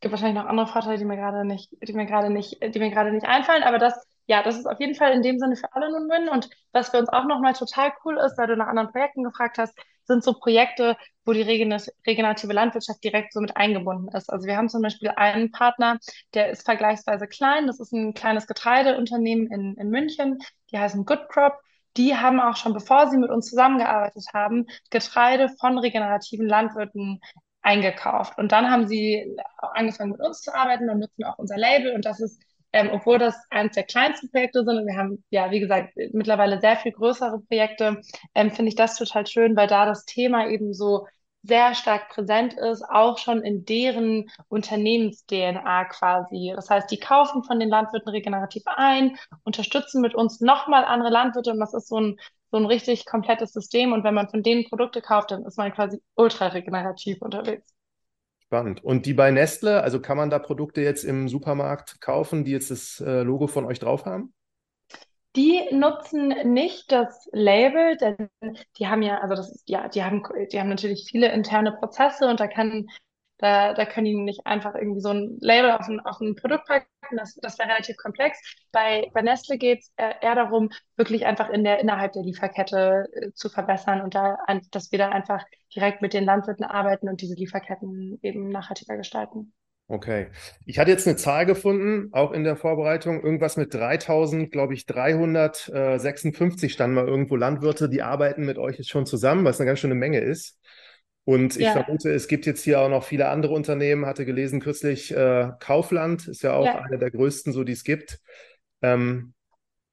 [0.00, 2.90] gibt wahrscheinlich noch andere Vorteile, die mir gerade nicht, die mir gerade nicht, die mir
[2.90, 3.94] gerade nicht einfallen, aber das,
[4.26, 6.28] ja, das ist auf jeden Fall in dem Sinne für alle ein Win.
[6.28, 9.58] Und was für uns auch nochmal total cool ist, weil du nach anderen Projekten gefragt
[9.58, 9.76] hast,
[10.10, 14.30] sind so Projekte, wo die regenerative Landwirtschaft direkt so mit eingebunden ist.
[14.30, 15.98] Also wir haben zum Beispiel einen Partner,
[16.34, 17.66] der ist vergleichsweise klein.
[17.68, 20.38] Das ist ein kleines Getreideunternehmen in, in München.
[20.72, 21.54] Die heißen Good Crop.
[21.96, 27.20] Die haben auch schon, bevor sie mit uns zusammengearbeitet haben, Getreide von regenerativen Landwirten
[27.62, 28.38] eingekauft.
[28.38, 31.94] Und dann haben sie angefangen mit uns zu arbeiten und nutzen auch unser Label.
[31.94, 32.42] Und das ist
[32.72, 36.60] ähm, obwohl das eines der kleinsten Projekte sind und wir haben, ja, wie gesagt, mittlerweile
[36.60, 38.00] sehr viel größere Projekte,
[38.34, 41.06] ähm, finde ich das total schön, weil da das Thema eben so
[41.42, 46.52] sehr stark präsent ist, auch schon in deren Unternehmens-DNA quasi.
[46.54, 51.50] Das heißt, die kaufen von den Landwirten regenerativ ein, unterstützen mit uns nochmal andere Landwirte
[51.52, 53.92] und das ist so ein, so ein richtig komplettes System.
[53.92, 57.74] Und wenn man von denen Produkte kauft, dann ist man quasi ultra regenerativ unterwegs.
[58.50, 58.82] Spannend.
[58.82, 62.72] Und die bei Nestle, also kann man da Produkte jetzt im Supermarkt kaufen, die jetzt
[62.72, 64.34] das äh, Logo von euch drauf haben?
[65.36, 68.28] Die nutzen nicht das Label, denn
[68.76, 72.26] die haben ja, also das ist, ja, die haben, die haben natürlich viele interne Prozesse
[72.26, 72.88] und da kann
[73.38, 76.66] da, da können die nicht einfach irgendwie so ein Label auf ein, auf ein Produkt
[76.66, 76.86] packen.
[77.16, 78.38] Das, das wäre relativ komplex.
[78.72, 83.32] Bei, bei Nestle geht es eher darum, wirklich einfach in der, innerhalb der Lieferkette äh,
[83.32, 84.36] zu verbessern und da,
[84.72, 85.44] dass wir da einfach
[85.74, 89.52] direkt mit den Landwirten arbeiten und diese Lieferketten eben nachhaltiger gestalten.
[89.88, 90.28] Okay.
[90.66, 94.86] Ich hatte jetzt eine Zahl gefunden, auch in der Vorbereitung, irgendwas mit 3000, glaube ich,
[94.86, 99.80] 356 standen mal irgendwo Landwirte, die arbeiten mit euch jetzt schon zusammen, was eine ganz
[99.80, 100.60] schöne Menge ist.
[101.24, 104.60] Und ich Ja, vermute, es gibt jetzt hier auch noch viele andere Unternehmen, hatte gelesen
[104.60, 106.78] kürzlich, äh, Kaufland ist ja auch ja.
[106.82, 108.20] einer der größten, so die es gibt.
[108.82, 109.34] Ähm,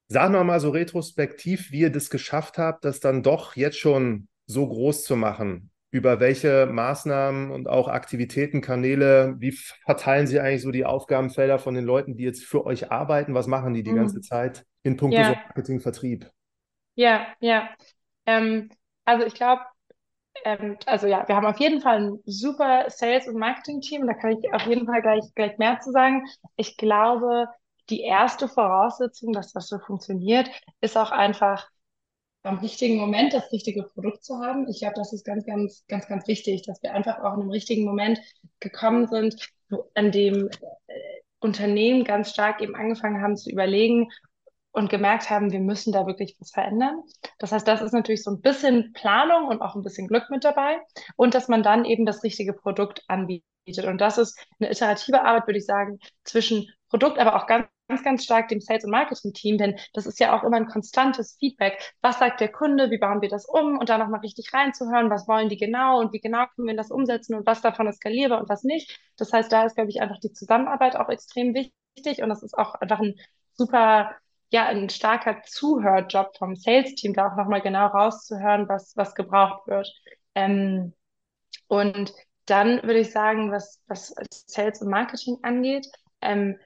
[0.08, 4.28] sag noch mal so retrospektiv, wie ihr das geschafft habt, das dann doch jetzt schon
[4.48, 5.72] so groß zu machen.
[5.92, 9.52] Über welche Maßnahmen und auch Aktivitäten, Kanäle, wie
[9.86, 13.34] verteilen Sie eigentlich so die Aufgabenfelder von den Leuten, die jetzt für euch arbeiten?
[13.34, 14.22] Was machen die die ganze Mhm.
[14.22, 16.30] Zeit in puncto Ja, Marketing, Vertrieb?
[16.96, 17.68] ja, ja.
[18.26, 18.70] Ähm,
[19.04, 19.62] also ich glaube,
[20.44, 24.06] ähm, also ja, wir haben auf jeden Fall ein super Sales- und Marketing-Team.
[24.08, 26.24] Da kann ich auf jeden Fall gleich, gleich mehr zu sagen.
[26.56, 27.48] Ich glaube,
[27.90, 31.68] die erste Voraussetzung, dass das so funktioniert, ist auch einfach
[32.48, 34.66] am richtigen Moment das richtige Produkt zu haben.
[34.68, 37.50] Ich glaube, das ist ganz, ganz, ganz, ganz wichtig, dass wir einfach auch in einem
[37.50, 38.20] richtigen Moment
[38.60, 39.36] gekommen sind,
[39.94, 40.92] an dem äh,
[41.40, 44.08] Unternehmen ganz stark eben angefangen haben zu überlegen
[44.72, 47.02] und gemerkt haben, wir müssen da wirklich was verändern.
[47.38, 50.44] Das heißt, das ist natürlich so ein bisschen Planung und auch ein bisschen Glück mit
[50.44, 50.78] dabei
[51.16, 53.44] und dass man dann eben das richtige Produkt anbietet.
[53.84, 58.02] Und das ist eine iterative Arbeit, würde ich sagen, zwischen Produkt, aber auch ganz, ganz,
[58.04, 61.94] ganz stark dem Sales- und Marketing-Team, denn das ist ja auch immer ein konstantes Feedback.
[62.02, 62.90] Was sagt der Kunde?
[62.90, 63.78] Wie bauen wir das um?
[63.78, 66.90] Und da nochmal richtig reinzuhören, was wollen die genau und wie genau können wir das
[66.90, 68.98] umsetzen und was davon ist skalierbar und was nicht.
[69.16, 72.56] Das heißt, da ist, glaube ich, einfach die Zusammenarbeit auch extrem wichtig und das ist
[72.56, 73.14] auch einfach ein
[73.54, 74.14] super
[74.50, 79.92] ja, ein starker Zuhörjob vom Sales-Team, da auch nochmal genau rauszuhören, was, was gebraucht wird.
[80.34, 80.94] Ähm,
[81.68, 82.12] und
[82.46, 84.14] dann würde ich sagen, was, was
[84.46, 85.86] Sales und Marketing angeht,
[86.22, 86.58] ähm,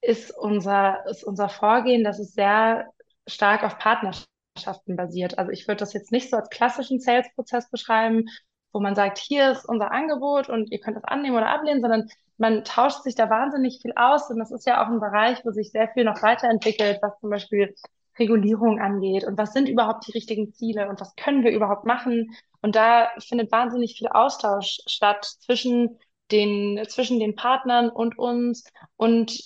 [0.00, 2.88] ist unser, ist unser Vorgehen, dass es sehr
[3.26, 5.38] stark auf Partnerschaften basiert.
[5.38, 8.24] Also ich würde das jetzt nicht so als klassischen Sales-Prozess beschreiben,
[8.72, 12.08] wo man sagt, hier ist unser Angebot und ihr könnt das annehmen oder ablehnen, sondern
[12.36, 14.30] man tauscht sich da wahnsinnig viel aus.
[14.30, 17.30] Und das ist ja auch ein Bereich, wo sich sehr viel noch weiterentwickelt, was zum
[17.30, 17.74] Beispiel
[18.18, 22.34] Regulierung angeht und was sind überhaupt die richtigen Ziele und was können wir überhaupt machen.
[22.62, 25.98] Und da findet wahnsinnig viel Austausch statt zwischen
[26.30, 28.64] den, zwischen den Partnern und uns
[28.96, 29.40] und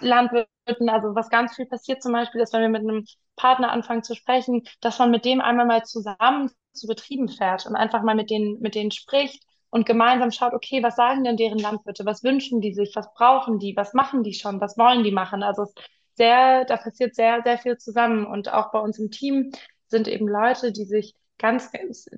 [0.00, 0.88] Landwirten.
[0.88, 3.04] Also was ganz viel passiert zum Beispiel ist, wenn wir mit einem
[3.36, 7.76] Partner anfangen zu sprechen, dass man mit dem einmal mal zusammen zu Betrieben fährt und
[7.76, 11.58] einfach mal mit denen, mit denen spricht und gemeinsam schaut, okay, was sagen denn deren
[11.58, 12.06] Landwirte?
[12.06, 12.94] Was wünschen die sich?
[12.94, 13.76] Was brauchen die?
[13.76, 14.60] Was machen die schon?
[14.60, 15.42] Was wollen die machen?
[15.42, 15.74] Also es
[16.14, 18.26] sehr, da passiert sehr, sehr viel zusammen.
[18.26, 19.52] Und auch bei uns im Team
[19.88, 21.70] sind eben Leute, die sich ganz,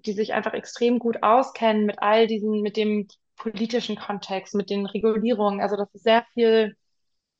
[0.07, 4.86] die sich einfach extrem gut auskennen mit all diesen, mit dem politischen Kontext, mit den
[4.86, 5.61] Regulierungen.
[5.61, 6.76] Also das ist sehr viel,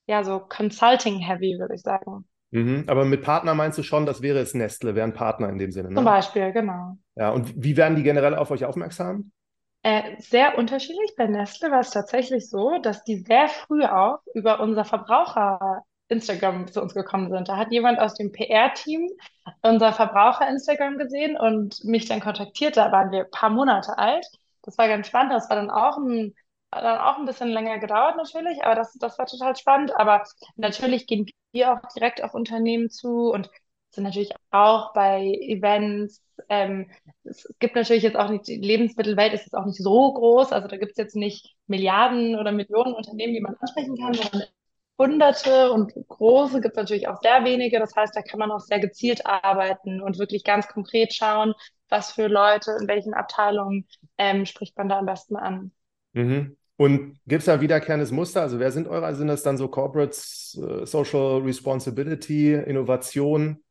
[0.07, 2.27] ja, so Consulting-heavy, würde ich sagen.
[2.51, 2.85] Mhm.
[2.87, 5.71] Aber mit Partner meinst du schon, das wäre jetzt Nestle, wäre ein Partner in dem
[5.71, 6.03] Sinne, Zum ne?
[6.03, 6.97] Beispiel, genau.
[7.15, 9.33] Ja, und wie werden die generell auf euch aufmerksam?
[9.83, 11.15] Äh, sehr unterschiedlich.
[11.17, 16.67] Bei Nestle war es tatsächlich so, dass die sehr früh auch über unser Verbraucher Instagram
[16.69, 17.49] zu uns gekommen sind.
[17.49, 19.09] Da hat jemand aus dem PR-Team
[19.63, 22.77] unser Verbraucher Instagram gesehen und mich dann kontaktiert.
[22.77, 24.27] Da waren wir ein paar Monate alt.
[24.69, 25.33] Das war ganz spannend.
[25.33, 26.35] Das war dann auch ein,
[26.71, 29.97] dann auch ein bisschen länger gedauert natürlich, aber das, das war total spannend.
[29.97, 30.25] Aber
[30.57, 33.49] natürlich gehen wir auch direkt auf Unternehmen zu und
[33.89, 36.23] sind natürlich auch bei Events.
[36.51, 36.91] Ähm,
[37.25, 40.69] es gibt natürlich jetzt auch nicht, die Lebensmittelwelt ist jetzt auch nicht so groß, also
[40.69, 44.43] da gibt es jetzt nicht Milliarden oder Millionen Unternehmen, die man ansprechen kann, sondern
[44.99, 47.79] Hunderte und große gibt es natürlich auch sehr wenige.
[47.79, 51.55] Das heißt, da kann man auch sehr gezielt arbeiten und wirklich ganz konkret schauen,
[51.89, 53.87] was für Leute in welchen Abteilungen
[54.17, 55.73] ähm, spricht man da am besten an.
[56.13, 56.57] Mhm.
[56.77, 58.41] Und gibt es da wiederkehrendes Muster?
[58.41, 59.05] Also wer sind eure?
[59.05, 63.65] Also sind das dann so Corporates, äh, Social Responsibility, Innovation?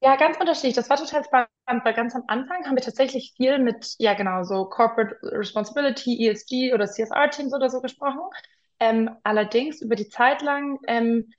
[0.00, 0.74] Ja, ganz unterschiedlich.
[0.74, 4.44] Das war total spannend, weil ganz am Anfang haben wir tatsächlich viel mit, ja genau,
[4.44, 8.20] so Corporate Responsibility, ESG oder CSR-Teams oder so gesprochen.
[8.80, 11.32] Ähm, allerdings über die Zeit lang ähm,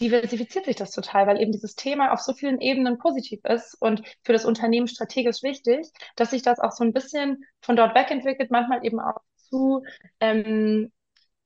[0.00, 4.02] diversifiziert sich das total, weil eben dieses Thema auf so vielen Ebenen positiv ist und
[4.22, 5.86] für das Unternehmen strategisch wichtig,
[6.16, 9.84] dass sich das auch so ein bisschen von dort wegentwickelt, manchmal eben auch zu,
[10.20, 10.90] ähm,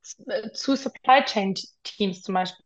[0.02, 2.64] zu Supply Chain Teams zum Beispiel.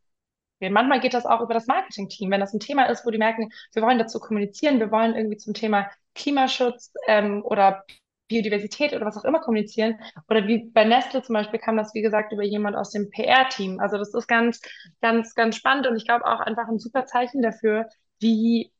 [0.61, 3.49] Manchmal geht das auch über das Marketing-Team, wenn das ein Thema ist, wo die merken,
[3.73, 7.85] wir wollen dazu kommunizieren, wir wollen irgendwie zum Thema Klimaschutz ähm, oder
[8.29, 9.99] Biodiversität oder was auch immer kommunizieren.
[10.29, 13.79] Oder wie bei Nestle zum Beispiel kam das, wie gesagt, über jemand aus dem PR-Team.
[13.81, 14.61] Also das ist ganz,
[15.01, 17.87] ganz, ganz spannend und ich glaube auch einfach ein super Zeichen dafür,
[18.19, 18.71] wie,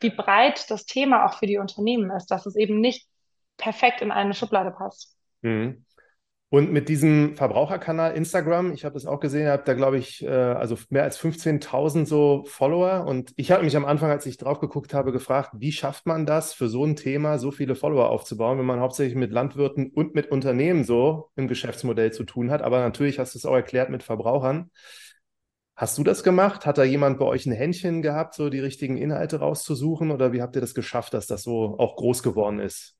[0.00, 3.08] wie breit das Thema auch für die Unternehmen ist, dass es eben nicht
[3.56, 5.16] perfekt in eine Schublade passt.
[5.42, 5.84] Mhm.
[6.50, 10.24] Und mit diesem Verbraucherkanal Instagram, ich habe das auch gesehen, ihr habt da, glaube ich,
[10.24, 13.04] äh, also mehr als 15.000 so Follower.
[13.06, 16.24] Und ich habe mich am Anfang, als ich drauf geguckt habe, gefragt, wie schafft man
[16.24, 20.14] das, für so ein Thema so viele Follower aufzubauen, wenn man hauptsächlich mit Landwirten und
[20.14, 22.62] mit Unternehmen so im Geschäftsmodell zu tun hat.
[22.62, 24.70] Aber natürlich hast du es auch erklärt mit Verbrauchern.
[25.76, 26.64] Hast du das gemacht?
[26.64, 30.10] Hat da jemand bei euch ein Händchen gehabt, so die richtigen Inhalte rauszusuchen?
[30.10, 32.96] Oder wie habt ihr das geschafft, dass das so auch groß geworden ist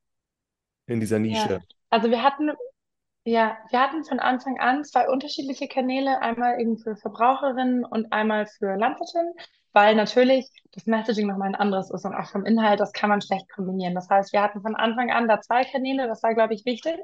[0.86, 1.49] in dieser Nische?
[1.49, 2.51] Ja, also wir hatten
[3.31, 8.47] ja, wir hatten von Anfang an zwei unterschiedliche Kanäle, einmal eben für Verbraucherinnen und einmal
[8.47, 9.35] für Landwirtinnen,
[9.72, 13.20] weil natürlich das Messaging nochmal ein anderes ist und auch vom Inhalt, das kann man
[13.20, 13.95] schlecht kombinieren.
[13.95, 16.97] Das heißt, wir hatten von Anfang an da zwei Kanäle, das war, glaube ich, wichtig.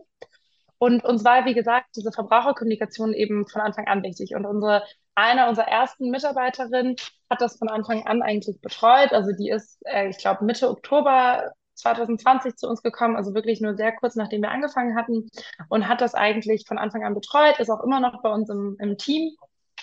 [0.78, 4.34] Und uns war, wie gesagt, diese Verbraucherkommunikation eben von Anfang an wichtig.
[4.34, 4.82] Und unsere,
[5.14, 6.96] eine unserer ersten Mitarbeiterinnen
[7.30, 9.12] hat das von Anfang an eigentlich betreut.
[9.12, 13.74] Also die ist, äh, ich glaube, Mitte Oktober 2020 zu uns gekommen, also wirklich nur
[13.74, 15.30] sehr kurz nachdem wir angefangen hatten
[15.68, 18.76] und hat das eigentlich von Anfang an betreut, ist auch immer noch bei uns im,
[18.80, 19.36] im Team,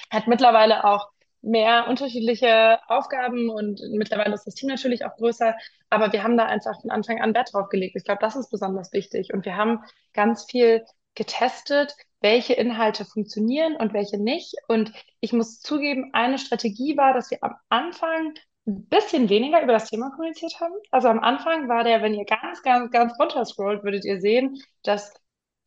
[0.10, 1.10] hat mittlerweile auch
[1.42, 5.56] mehr unterschiedliche Aufgaben und mittlerweile ist das Team natürlich auch größer,
[5.90, 7.96] aber wir haben da einfach von Anfang an Wert drauf gelegt.
[7.96, 9.80] Ich glaube, das ist besonders wichtig und wir haben
[10.14, 10.86] ganz viel
[11.16, 14.56] getestet, welche Inhalte funktionieren und welche nicht.
[14.68, 18.34] Und ich muss zugeben, eine Strategie war, dass wir am Anfang
[18.68, 20.74] ein bisschen weniger über das Thema kommuniziert haben.
[20.92, 24.58] Also am Anfang war der, wenn ihr ganz, ganz, ganz runter scrollt, würdet ihr sehen,
[24.84, 25.14] dass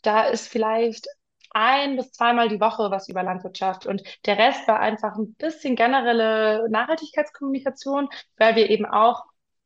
[0.03, 1.09] da ist vielleicht
[1.51, 5.77] ein bis zweimal die Woche was über Landwirtschaft und der Rest war einfach ein bisschen
[5.77, 9.25] generelle Nachhaltigkeitskommunikation, weil wir eben auch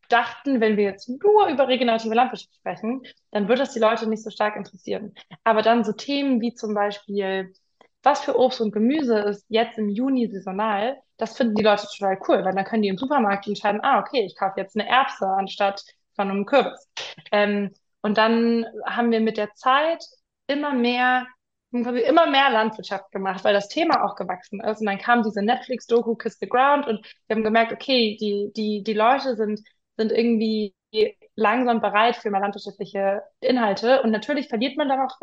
[0.09, 4.23] dachten, wenn wir jetzt nur über regenerative Landwirtschaft sprechen, dann wird das die Leute nicht
[4.23, 5.15] so stark interessieren.
[5.45, 7.53] Aber dann so Themen wie zum Beispiel
[8.03, 12.19] was für Obst und Gemüse ist jetzt im Juni saisonal, das finden die Leute total
[12.29, 15.27] cool, weil dann können die im Supermarkt entscheiden, ah, okay, ich kaufe jetzt eine Erbse
[15.27, 15.83] anstatt
[16.15, 16.89] von einem Kürbis.
[17.33, 20.05] Ähm, und dann haben wir mit der Zeit
[20.47, 21.27] immer mehr
[21.71, 24.81] immer mehr Landwirtschaft gemacht, weil das Thema auch gewachsen ist.
[24.81, 28.83] Und dann kam diese Netflix-Doku Kiss the Ground und wir haben gemerkt, okay, die, die,
[28.83, 29.61] die Leute sind,
[29.97, 30.75] sind irgendwie
[31.37, 34.03] langsam bereit für mehr landwirtschaftliche Inhalte.
[34.03, 35.19] Und natürlich verliert man dann auch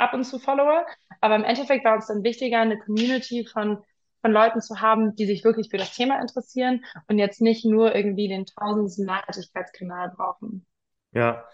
[0.00, 0.86] ab und zu Follower.
[1.20, 3.78] Aber im Endeffekt war uns dann wichtiger, eine Community von,
[4.22, 7.94] von Leuten zu haben, die sich wirklich für das Thema interessieren und jetzt nicht nur
[7.94, 10.66] irgendwie den tausendsten Nachhaltigkeitskanal brauchen.
[11.12, 11.44] Ja.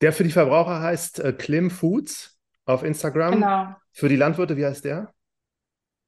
[0.00, 3.34] Der für die Verbraucher heißt äh, Klim Foods auf Instagram.
[3.34, 3.74] Genau.
[3.92, 5.12] Für die Landwirte, wie heißt der?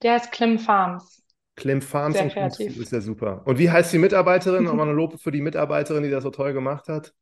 [0.03, 1.23] Der heißt Klim Farms.
[1.57, 2.77] Klim Farms Sehr und kreativ.
[2.79, 3.43] ist ja super.
[3.45, 4.65] Und wie heißt die Mitarbeiterin?
[4.65, 7.13] Nochmal eine Lob für die Mitarbeiterin, die das so toll gemacht hat.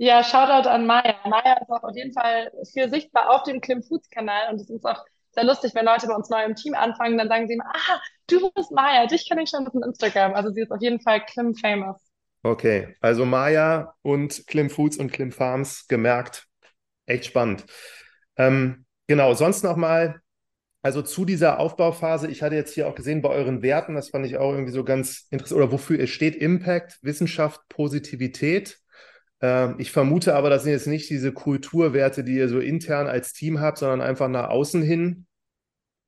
[0.00, 1.16] Ja, Shoutout an Maya.
[1.24, 4.70] Maya ist auch auf jeden Fall viel sichtbar auf dem Klim Foods Kanal und es
[4.70, 7.54] ist auch sehr lustig, wenn Leute bei uns neu im Team anfangen, dann sagen sie
[7.54, 10.34] immer, ah, du bist Maya, dich kenne ich schon von Instagram.
[10.34, 11.96] Also sie ist auf jeden Fall Klim famous.
[12.44, 16.46] Okay, also Maya und Klim Foods und Klim Farms gemerkt.
[17.06, 17.64] Echt spannend.
[18.36, 20.20] Ähm, genau, sonst nochmal,
[20.80, 24.24] also zu dieser Aufbauphase, ich hatte jetzt hier auch gesehen bei euren Werten, das fand
[24.26, 28.78] ich auch irgendwie so ganz interessant, oder wofür es steht, Impact, Wissenschaft, Positivität.
[29.40, 33.32] Ähm, ich vermute aber, das sind jetzt nicht diese Kulturwerte, die ihr so intern als
[33.32, 35.26] Team habt, sondern einfach nach außen hin.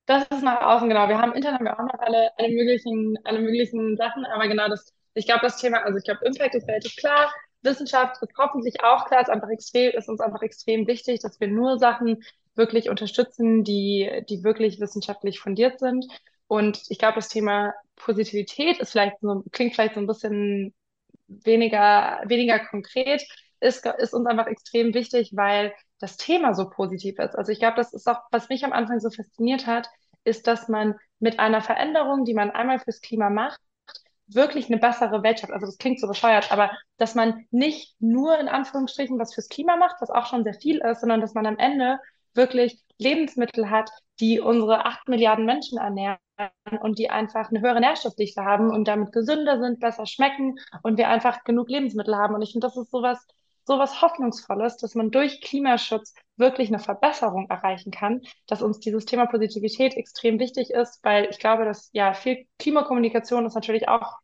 [0.07, 1.09] Das ist nach außen, genau.
[1.09, 4.68] Wir haben intern haben wir auch noch alle, alle möglichen, alle möglichen Sachen, aber genau
[4.68, 7.33] das, ich glaube, das Thema, also ich glaube, Impact ist relativ klar.
[7.62, 11.49] Wissenschaft ist hoffentlich auch klar, ist einfach extrem, ist uns einfach extrem wichtig, dass wir
[11.49, 12.22] nur Sachen
[12.57, 16.07] wirklich unterstützen, die, die wirklich wissenschaftlich fundiert sind.
[16.47, 20.74] Und ich glaube, das Thema Positivität ist vielleicht so, klingt vielleicht so ein bisschen
[21.45, 23.22] weniger, weniger konkret,
[23.61, 27.37] ist, ist uns einfach extrem wichtig, weil das Thema so positiv ist.
[27.37, 29.89] Also ich glaube, das ist auch, was mich am Anfang so fasziniert hat,
[30.24, 33.61] ist, dass man mit einer Veränderung, die man einmal fürs Klima macht,
[34.26, 35.53] wirklich eine bessere Welt schafft.
[35.53, 39.76] Also das klingt so bescheuert, aber dass man nicht nur in Anführungsstrichen was fürs Klima
[39.76, 41.99] macht, was auch schon sehr viel ist, sondern dass man am Ende
[42.35, 43.90] wirklich Lebensmittel hat,
[44.20, 46.18] die unsere acht Milliarden Menschen ernähren
[46.82, 51.09] und die einfach eine höhere Nährstoffdichte haben und damit gesünder sind, besser schmecken und wir
[51.09, 52.34] einfach genug Lebensmittel haben.
[52.34, 53.26] Und ich finde, das ist sowas,
[53.64, 59.26] sowas Hoffnungsvolles, dass man durch Klimaschutz wirklich eine Verbesserung erreichen kann, dass uns dieses Thema
[59.26, 64.18] Positivität extrem wichtig ist, weil ich glaube, dass ja viel Klimakommunikation ist natürlich auch,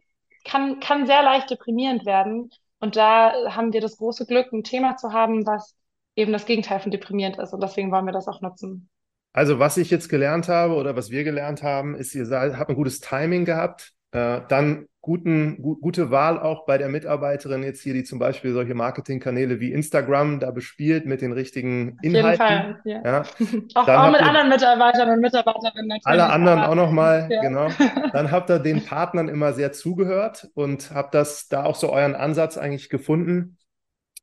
[0.44, 2.50] kann, kann sehr leicht deprimierend werden.
[2.78, 5.74] Und da haben wir das große Glück, ein Thema zu haben, was
[6.16, 7.52] eben das Gegenteil von deprimierend ist.
[7.52, 8.88] Und deswegen wollen wir das auch nutzen.
[9.32, 12.76] Also, was ich jetzt gelernt habe oder was wir gelernt haben, ist, ihr habt ein
[12.76, 17.94] gutes Timing gehabt, äh, dann guten, gu gute Wahl auch bei der Mitarbeiterin jetzt hier,
[17.94, 22.42] die zum Beispiel solche Marketingkanäle wie Instagram da bespielt mit den richtigen Inhalten.
[22.42, 23.02] Auf jeden Fall, ja.
[23.04, 23.22] ja.
[23.74, 26.06] auch, auch mit anderen Mitarbeitern und Mitarbeiterinnen natürlich.
[26.06, 27.42] Alle anderen auch nochmal, ja.
[27.42, 27.68] genau.
[28.12, 32.16] Dann habt ihr den Partnern immer sehr zugehört und habt das da auch so euren
[32.16, 33.58] Ansatz eigentlich gefunden.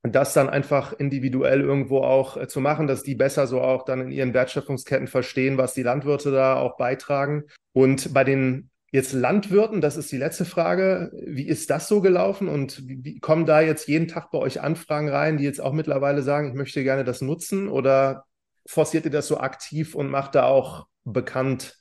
[0.03, 4.01] Das dann einfach individuell irgendwo auch äh, zu machen, dass die besser so auch dann
[4.01, 7.45] in ihren Wertschöpfungsketten verstehen, was die Landwirte da auch beitragen.
[7.71, 12.47] Und bei den jetzt Landwirten, das ist die letzte Frage, wie ist das so gelaufen
[12.47, 15.73] und wie, wie kommen da jetzt jeden Tag bei euch Anfragen rein, die jetzt auch
[15.73, 18.25] mittlerweile sagen, ich möchte gerne das nutzen oder
[18.67, 21.79] forciert ihr das so aktiv und macht da auch bekannt?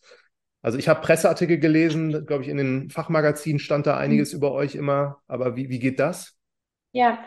[0.63, 4.39] Also ich habe Presseartikel gelesen, glaube ich, in den Fachmagazinen stand da einiges mhm.
[4.39, 6.37] über euch immer, aber wie, wie geht das?
[6.93, 7.19] Ja,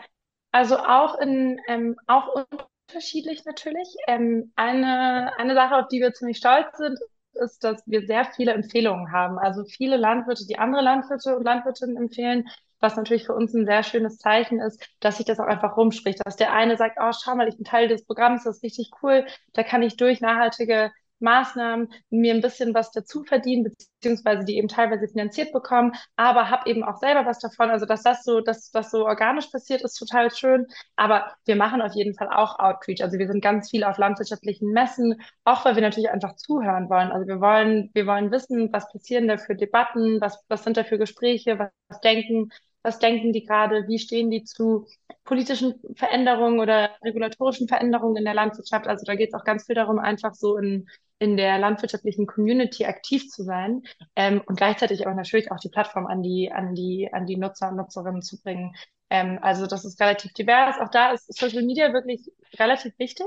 [0.56, 2.46] also auch in ähm, auch
[2.88, 3.88] unterschiedlich natürlich.
[4.06, 6.98] Ähm, eine, eine Sache, auf die wir ziemlich stolz sind,
[7.34, 9.38] ist, dass wir sehr viele Empfehlungen haben.
[9.38, 12.48] Also viele Landwirte, die andere Landwirte und Landwirtinnen empfehlen,
[12.80, 16.20] was natürlich für uns ein sehr schönes Zeichen ist, dass sich das auch einfach rumspricht,
[16.24, 18.90] dass der eine sagt, oh, schau mal, ich bin Teil des Programms, das ist richtig
[19.02, 20.90] cool, da kann ich durch nachhaltige
[21.20, 26.68] Maßnahmen mir ein bisschen was dazu verdienen, beziehungsweise die eben teilweise finanziert bekommen, aber habe
[26.70, 27.70] eben auch selber was davon.
[27.70, 30.66] Also dass das so, dass das so organisch passiert, ist total schön.
[30.96, 33.02] Aber wir machen auf jeden Fall auch Outreach.
[33.02, 37.10] Also wir sind ganz viel auf landwirtschaftlichen Messen, auch weil wir natürlich einfach zuhören wollen.
[37.10, 40.84] Also wir wollen, wir wollen wissen, was passieren da für Debatten, was, was sind da
[40.84, 42.50] für Gespräche, was, was denken
[42.86, 43.88] was denken die gerade?
[43.88, 44.86] Wie stehen die zu
[45.24, 48.86] politischen Veränderungen oder regulatorischen Veränderungen in der Landwirtschaft?
[48.86, 52.84] Also da geht es auch ganz viel darum, einfach so in, in der landwirtschaftlichen Community
[52.86, 53.82] aktiv zu sein
[54.14, 57.70] ähm, und gleichzeitig aber natürlich auch die Plattform an die, an die, an die Nutzer
[57.70, 58.74] und Nutzerinnen zu bringen.
[59.10, 60.76] Ähm, also das ist relativ divers.
[60.80, 63.26] Auch da ist Social Media wirklich relativ wichtig.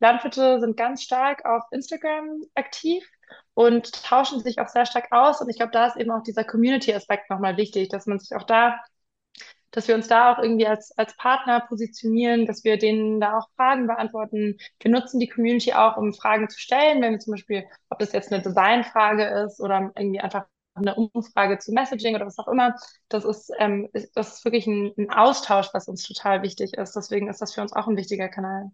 [0.00, 3.04] Landwirte sind ganz stark auf Instagram aktiv
[3.54, 5.40] und tauschen sich auch sehr stark aus.
[5.40, 8.44] Und ich glaube, da ist eben auch dieser Community-Aspekt nochmal wichtig, dass man sich auch
[8.44, 8.78] da
[9.70, 13.48] dass wir uns da auch irgendwie als, als Partner positionieren, dass wir denen da auch
[13.56, 14.56] Fragen beantworten.
[14.80, 18.12] Wir nutzen die Community auch, um Fragen zu stellen, wenn wir zum Beispiel, ob das
[18.12, 22.74] jetzt eine Designfrage ist oder irgendwie einfach eine Umfrage zu Messaging oder was auch immer.
[23.08, 26.94] Das ist, ähm, das ist wirklich ein, ein Austausch, was uns total wichtig ist.
[26.94, 28.70] Deswegen ist das für uns auch ein wichtiger Kanal.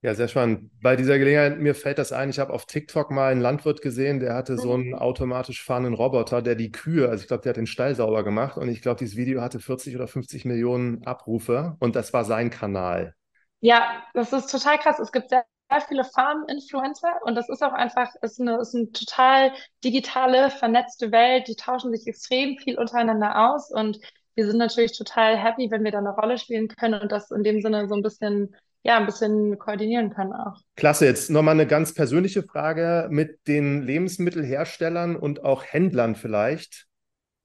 [0.00, 0.70] Ja, sehr spannend.
[0.80, 4.20] Bei dieser Gelegenheit, mir fällt das ein, ich habe auf TikTok mal einen Landwirt gesehen,
[4.20, 7.56] der hatte so einen automatisch fahrenden Roboter, der die Kühe, also ich glaube, der hat
[7.56, 11.76] den Stall sauber gemacht und ich glaube, dieses Video hatte 40 oder 50 Millionen Abrufe
[11.80, 13.14] und das war sein Kanal.
[13.60, 15.00] Ja, das ist total krass.
[15.00, 18.92] Es gibt sehr, sehr viele Farm-Influencer und das ist auch einfach, ist eine, ist eine
[18.92, 21.48] total digitale, vernetzte Welt.
[21.48, 23.98] Die tauschen sich extrem viel untereinander aus und
[24.36, 27.42] wir sind natürlich total happy, wenn wir da eine Rolle spielen können und das in
[27.42, 28.54] dem Sinne so ein bisschen
[28.88, 30.62] ja, ein bisschen koordinieren kann auch.
[30.74, 36.86] Klasse, jetzt nochmal eine ganz persönliche Frage mit den Lebensmittelherstellern und auch Händlern vielleicht.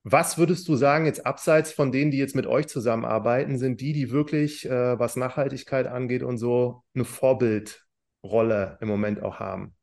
[0.04, 3.92] Was würdest du sagen, jetzt abseits von denen, die jetzt mit euch zusammenarbeiten, sind die,
[3.92, 9.74] die wirklich, äh, was Nachhaltigkeit angeht und so, eine Vorbildrolle im Moment auch haben?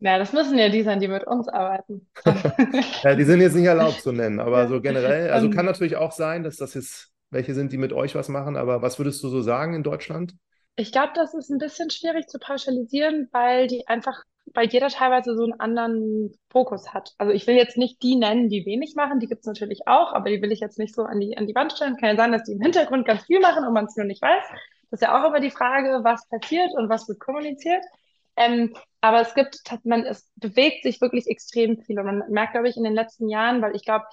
[0.00, 2.06] Ja, das müssen ja die sein, die mit uns arbeiten.
[3.02, 5.52] ja, die sind jetzt nicht erlaubt zu nennen, aber so generell, also ähm.
[5.54, 8.82] kann natürlich auch sein, dass das jetzt welche sind, die mit euch was machen, aber
[8.82, 10.34] was würdest du so sagen in Deutschland?
[10.78, 14.22] Ich glaube, das ist ein bisschen schwierig zu pauschalisieren, weil die einfach,
[14.54, 17.14] weil jeder teilweise so einen anderen Fokus hat.
[17.18, 20.12] Also ich will jetzt nicht die nennen, die wenig machen, die gibt es natürlich auch,
[20.12, 21.96] aber die will ich jetzt nicht so an die, an die Wand stellen.
[21.96, 24.22] Kann ja sein, dass die im Hintergrund ganz viel machen und man es nur nicht
[24.22, 24.44] weiß.
[24.90, 27.82] Das ist ja auch immer die Frage, was passiert und was wird kommuniziert.
[28.36, 32.68] Ähm, aber es gibt, man, es bewegt sich wirklich extrem viel und man merkt, glaube
[32.68, 34.04] ich, in den letzten Jahren, weil ich glaube,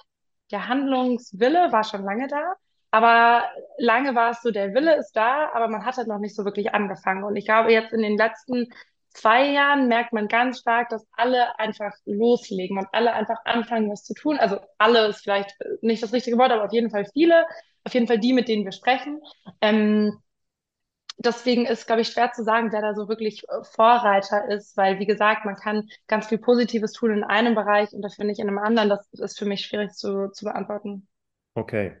[0.50, 2.54] der Handlungswille war schon lange da,
[2.90, 3.44] aber
[3.78, 6.44] lange war es so, der Wille ist da, aber man hat halt noch nicht so
[6.44, 7.24] wirklich angefangen.
[7.24, 8.68] Und ich glaube, jetzt in den letzten
[9.10, 14.04] zwei Jahren merkt man ganz stark, dass alle einfach loslegen und alle einfach anfangen, was
[14.04, 14.38] zu tun.
[14.38, 17.46] Also alle ist vielleicht nicht das richtige Wort, aber auf jeden Fall viele,
[17.84, 19.20] auf jeden Fall die, mit denen wir sprechen.
[19.60, 20.20] Ähm,
[21.18, 25.06] deswegen ist, glaube ich, schwer zu sagen, wer da so wirklich Vorreiter ist, weil, wie
[25.06, 28.58] gesagt, man kann ganz viel Positives tun in einem Bereich und dafür nicht in einem
[28.58, 28.88] anderen.
[28.88, 31.08] Das ist für mich schwierig zu, zu beantworten.
[31.54, 31.96] Okay.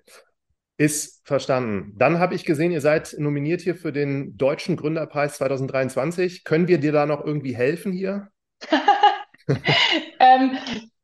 [0.78, 1.94] Ist verstanden.
[1.96, 6.44] Dann habe ich gesehen, ihr seid nominiert hier für den Deutschen Gründerpreis 2023.
[6.44, 8.28] Können wir dir da noch irgendwie helfen hier?
[10.20, 10.58] ähm,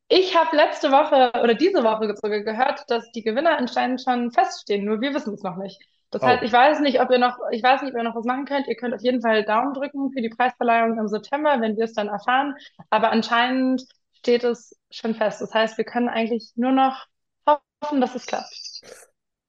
[0.09, 4.85] ich habe letzte Woche oder diese Woche sogar gehört, dass die Gewinner anscheinend schon feststehen,
[4.85, 5.81] nur wir wissen es noch nicht.
[6.11, 6.27] Das oh.
[6.27, 8.45] heißt, ich weiß nicht, ob ihr noch, ich weiß nicht, ob ihr noch was machen
[8.45, 8.69] könnt.
[8.69, 11.95] Ihr könnt auf jeden Fall Daumen drücken für die Preisverleihung im September, wenn wir es
[11.95, 12.55] dann erfahren.
[12.91, 13.87] Aber anscheinend
[14.19, 15.41] steht es schon fest.
[15.41, 17.07] Das heißt, wir können eigentlich nur noch
[17.47, 18.53] hoffen, dass es klappt.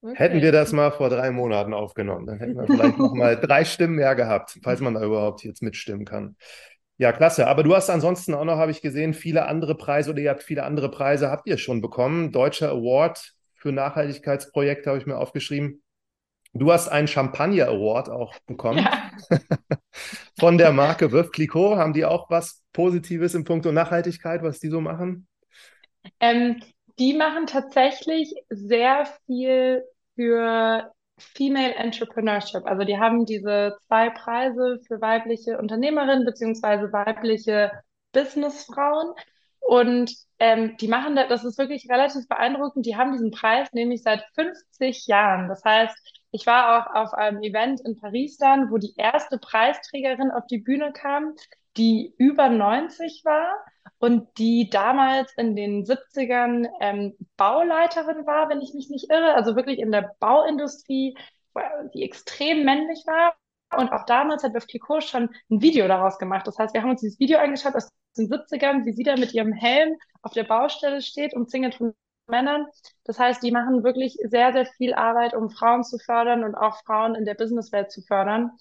[0.04, 0.16] Okay.
[0.16, 3.64] Hätten wir das mal vor drei Monaten aufgenommen, dann hätten wir vielleicht noch mal drei
[3.64, 6.36] Stimmen mehr gehabt, falls man da überhaupt jetzt mitstimmen kann.
[6.98, 7.46] Ja, klasse.
[7.46, 10.42] Aber du hast ansonsten auch noch, habe ich gesehen, viele andere Preise oder ihr habt
[10.42, 12.32] viele andere Preise, habt ihr schon bekommen.
[12.32, 15.82] Deutscher Award für Nachhaltigkeitsprojekte habe ich mir aufgeschrieben.
[16.52, 18.80] Du hast einen Champagner Award auch bekommen.
[18.80, 19.10] Ja.
[20.38, 21.76] Von der Marke Veuve Clicquot.
[21.76, 25.26] Haben die auch was Positives in puncto Nachhaltigkeit, was die so machen?
[26.20, 26.60] Ähm,
[26.98, 29.82] die machen tatsächlich sehr viel
[30.14, 32.66] für Female Entrepreneurship.
[32.66, 37.70] Also die haben diese zwei Preise für weibliche Unternehmerinnen beziehungsweise weibliche
[38.12, 39.14] Businessfrauen.
[39.60, 42.84] Und ähm, die machen das, das ist wirklich relativ beeindruckend.
[42.84, 45.48] Die haben diesen Preis nämlich seit 50 Jahren.
[45.48, 45.96] Das heißt,
[46.32, 50.58] ich war auch auf einem Event in Paris dann, wo die erste Preisträgerin auf die
[50.58, 51.34] Bühne kam,
[51.76, 53.64] die über 90 war
[53.98, 59.56] und die damals in den 70ern ähm, Bauleiterin war, wenn ich mich nicht irre, also
[59.56, 61.16] wirklich in der Bauindustrie,
[61.94, 63.34] die extrem männlich war.
[63.76, 66.46] Und auch damals hat Beth Clicquot schon ein Video daraus gemacht.
[66.46, 69.32] Das heißt, wir haben uns dieses Video angeschaut aus den 70ern, wie sie da mit
[69.34, 71.94] ihrem Helm auf der Baustelle steht, umzingelt von
[72.26, 72.66] Männern.
[73.04, 76.82] Das heißt, die machen wirklich sehr, sehr viel Arbeit, um Frauen zu fördern und auch
[76.84, 78.52] Frauen in der Businesswelt zu fördern.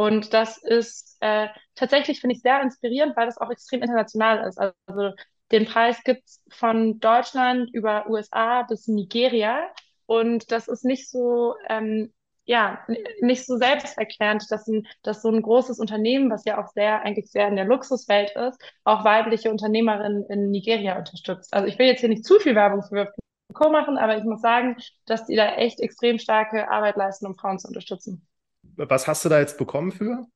[0.00, 4.58] Und das ist äh, tatsächlich, finde ich, sehr inspirierend, weil das auch extrem international ist.
[4.58, 5.12] Also
[5.52, 9.62] den Preis gibt's von Deutschland über USA bis Nigeria.
[10.06, 12.14] Und das ist nicht so, ähm,
[12.46, 12.82] ja,
[13.20, 17.30] nicht so selbsterklärend, dass, ein, dass so ein großes Unternehmen, was ja auch sehr, eigentlich
[17.30, 21.52] sehr in der Luxuswelt ist, auch weibliche Unternehmerinnen in Nigeria unterstützt.
[21.52, 23.12] Also ich will jetzt hier nicht zu viel Werbung für
[23.52, 27.34] Co machen, aber ich muss sagen, dass die da echt extrem starke Arbeit leisten, um
[27.34, 28.26] Frauen zu unterstützen.
[28.62, 30.26] Was hast du da jetzt bekommen für?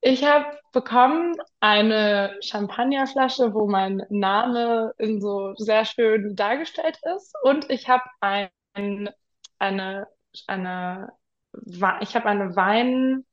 [0.00, 7.34] Ich habe bekommen eine Champagnerflasche, wo mein Name in so sehr schön dargestellt ist.
[7.42, 9.10] Und ich habe ein,
[9.58, 10.06] eine,
[10.46, 11.12] eine,
[12.00, 13.24] ich habe eine Wein,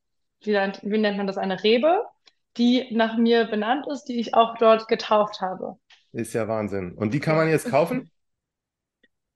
[0.42, 2.02] wie, wie nennt man das, eine Rebe,
[2.56, 5.76] die nach mir benannt ist, die ich auch dort getauft habe.
[6.12, 6.94] Ist ja Wahnsinn.
[6.94, 8.10] Und die kann man jetzt kaufen?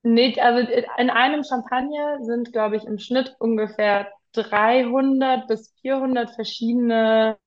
[0.02, 7.38] Nee, also in einem Champagner sind, glaube ich, im Schnitt ungefähr 300 bis 400 verschiedene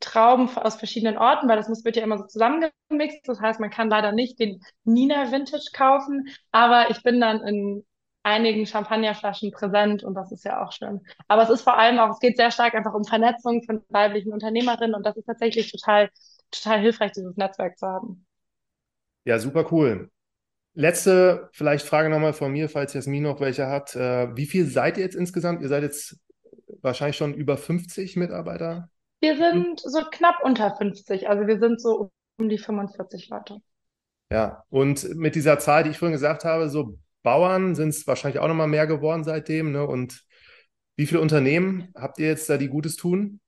[0.00, 3.20] Trauben aus verschiedenen Orten, weil das muss, wird ja immer so zusammengemixt.
[3.28, 7.84] Das heißt, man kann leider nicht den Nina Vintage kaufen, aber ich bin dann in
[8.22, 11.00] einigen Champagnerflaschen präsent und das ist ja auch schön.
[11.28, 14.32] Aber es ist vor allem auch, es geht sehr stark einfach um Vernetzung von weiblichen
[14.32, 16.08] Unternehmerinnen und das ist tatsächlich total,
[16.50, 18.26] total hilfreich, dieses Netzwerk zu haben.
[19.24, 20.10] Ja, super cool.
[20.74, 23.96] Letzte vielleicht Frage nochmal von mir, falls Jasmin noch welche hat.
[23.96, 25.62] Äh, wie viel seid ihr jetzt insgesamt?
[25.62, 26.18] Ihr seid jetzt
[26.80, 28.88] wahrscheinlich schon über 50 Mitarbeiter?
[29.20, 33.58] Wir sind so knapp unter 50, also wir sind so um die 45 Leute.
[34.32, 38.40] Ja, und mit dieser Zahl, die ich vorhin gesagt habe, so Bauern sind es wahrscheinlich
[38.40, 39.72] auch nochmal mehr geworden seitdem.
[39.72, 39.86] Ne?
[39.86, 40.24] Und
[40.96, 43.40] wie viele Unternehmen habt ihr jetzt da, die Gutes tun?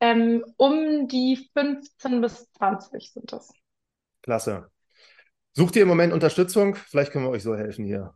[0.00, 3.52] Ähm, um die 15 bis 20 sind das.
[4.22, 4.70] Klasse.
[5.56, 6.74] Sucht ihr im Moment Unterstützung?
[6.74, 8.14] Vielleicht können wir euch so helfen hier.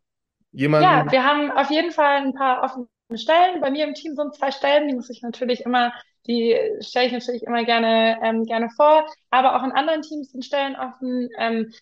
[0.50, 0.84] Jemanden?
[0.84, 3.60] Ja, wir haben auf jeden Fall ein paar offene Stellen.
[3.60, 5.92] Bei mir im Team sind zwei Stellen, die muss ich natürlich immer,
[6.26, 9.06] die stelle ich natürlich immer gerne, ähm, gerne vor.
[9.30, 11.28] Aber auch in anderen Teams sind Stellen offen.
[11.38, 11.72] Ähm,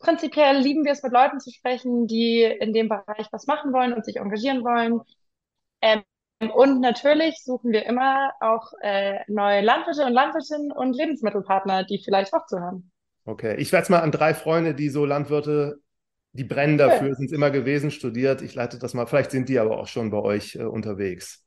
[0.00, 3.92] prinzipiell lieben wir es, mit Leuten zu sprechen, die in dem Bereich was machen wollen
[3.92, 5.00] und sich engagieren wollen.
[5.80, 6.02] Ähm,
[6.54, 12.34] und natürlich suchen wir immer auch äh, neue Landwirte und Landwirtinnen und Lebensmittelpartner, die vielleicht
[12.34, 12.90] auch zu haben.
[13.26, 15.80] Okay, ich werde es mal an drei Freunde, die so Landwirte,
[16.32, 17.14] die brennen dafür, cool.
[17.16, 18.42] sind es immer gewesen, studiert.
[18.42, 21.46] Ich leite das mal, vielleicht sind die aber auch schon bei euch äh, unterwegs.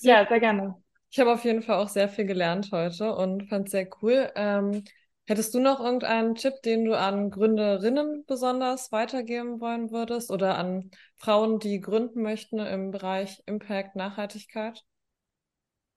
[0.00, 0.76] Ja, sehr gerne.
[1.10, 4.30] Ich habe auf jeden Fall auch sehr viel gelernt heute und fand es sehr cool.
[4.36, 4.84] Ähm,
[5.26, 10.90] hättest du noch irgendeinen Tipp, den du an Gründerinnen besonders weitergeben wollen würdest oder an
[11.16, 14.82] Frauen, die gründen möchten im Bereich Impact, Nachhaltigkeit?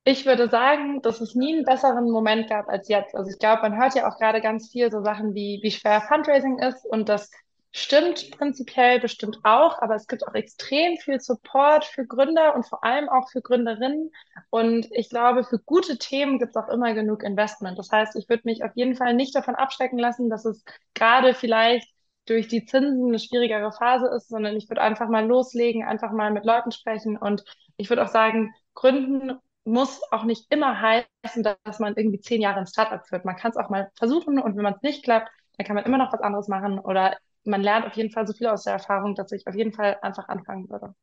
[0.03, 3.15] Ich würde sagen, dass es nie einen besseren Moment gab als jetzt.
[3.15, 6.01] Also ich glaube, man hört ja auch gerade ganz viel so Sachen wie, wie schwer
[6.01, 7.29] Fundraising ist und das
[7.71, 12.83] stimmt prinzipiell bestimmt auch, aber es gibt auch extrem viel Support für Gründer und vor
[12.83, 14.11] allem auch für Gründerinnen.
[14.49, 17.77] Und ich glaube, für gute Themen gibt es auch immer genug Investment.
[17.77, 20.63] Das heißt, ich würde mich auf jeden Fall nicht davon abschrecken lassen, dass es
[20.95, 21.87] gerade vielleicht
[22.25, 26.31] durch die Zinsen eine schwierigere Phase ist, sondern ich würde einfach mal loslegen, einfach mal
[26.31, 27.43] mit Leuten sprechen und
[27.77, 32.59] ich würde auch sagen, Gründen muss auch nicht immer heißen, dass man irgendwie zehn Jahre
[32.59, 33.25] ein Startup führt.
[33.25, 35.85] Man kann es auch mal versuchen und wenn man es nicht klappt, dann kann man
[35.85, 38.73] immer noch was anderes machen oder man lernt auf jeden Fall so viel aus der
[38.73, 40.93] Erfahrung, dass ich auf jeden Fall einfach anfangen würde.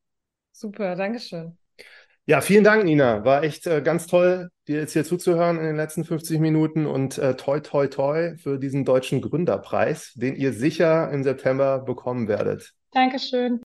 [0.53, 1.57] Super, Dankeschön.
[2.27, 3.25] Ja, vielen Dank, Nina.
[3.25, 7.17] War echt äh, ganz toll, dir jetzt hier zuzuhören in den letzten 50 Minuten und
[7.17, 12.75] äh, toi, toi, toi für diesen deutschen Gründerpreis, den ihr sicher im September bekommen werdet.
[12.93, 13.63] Dankeschön.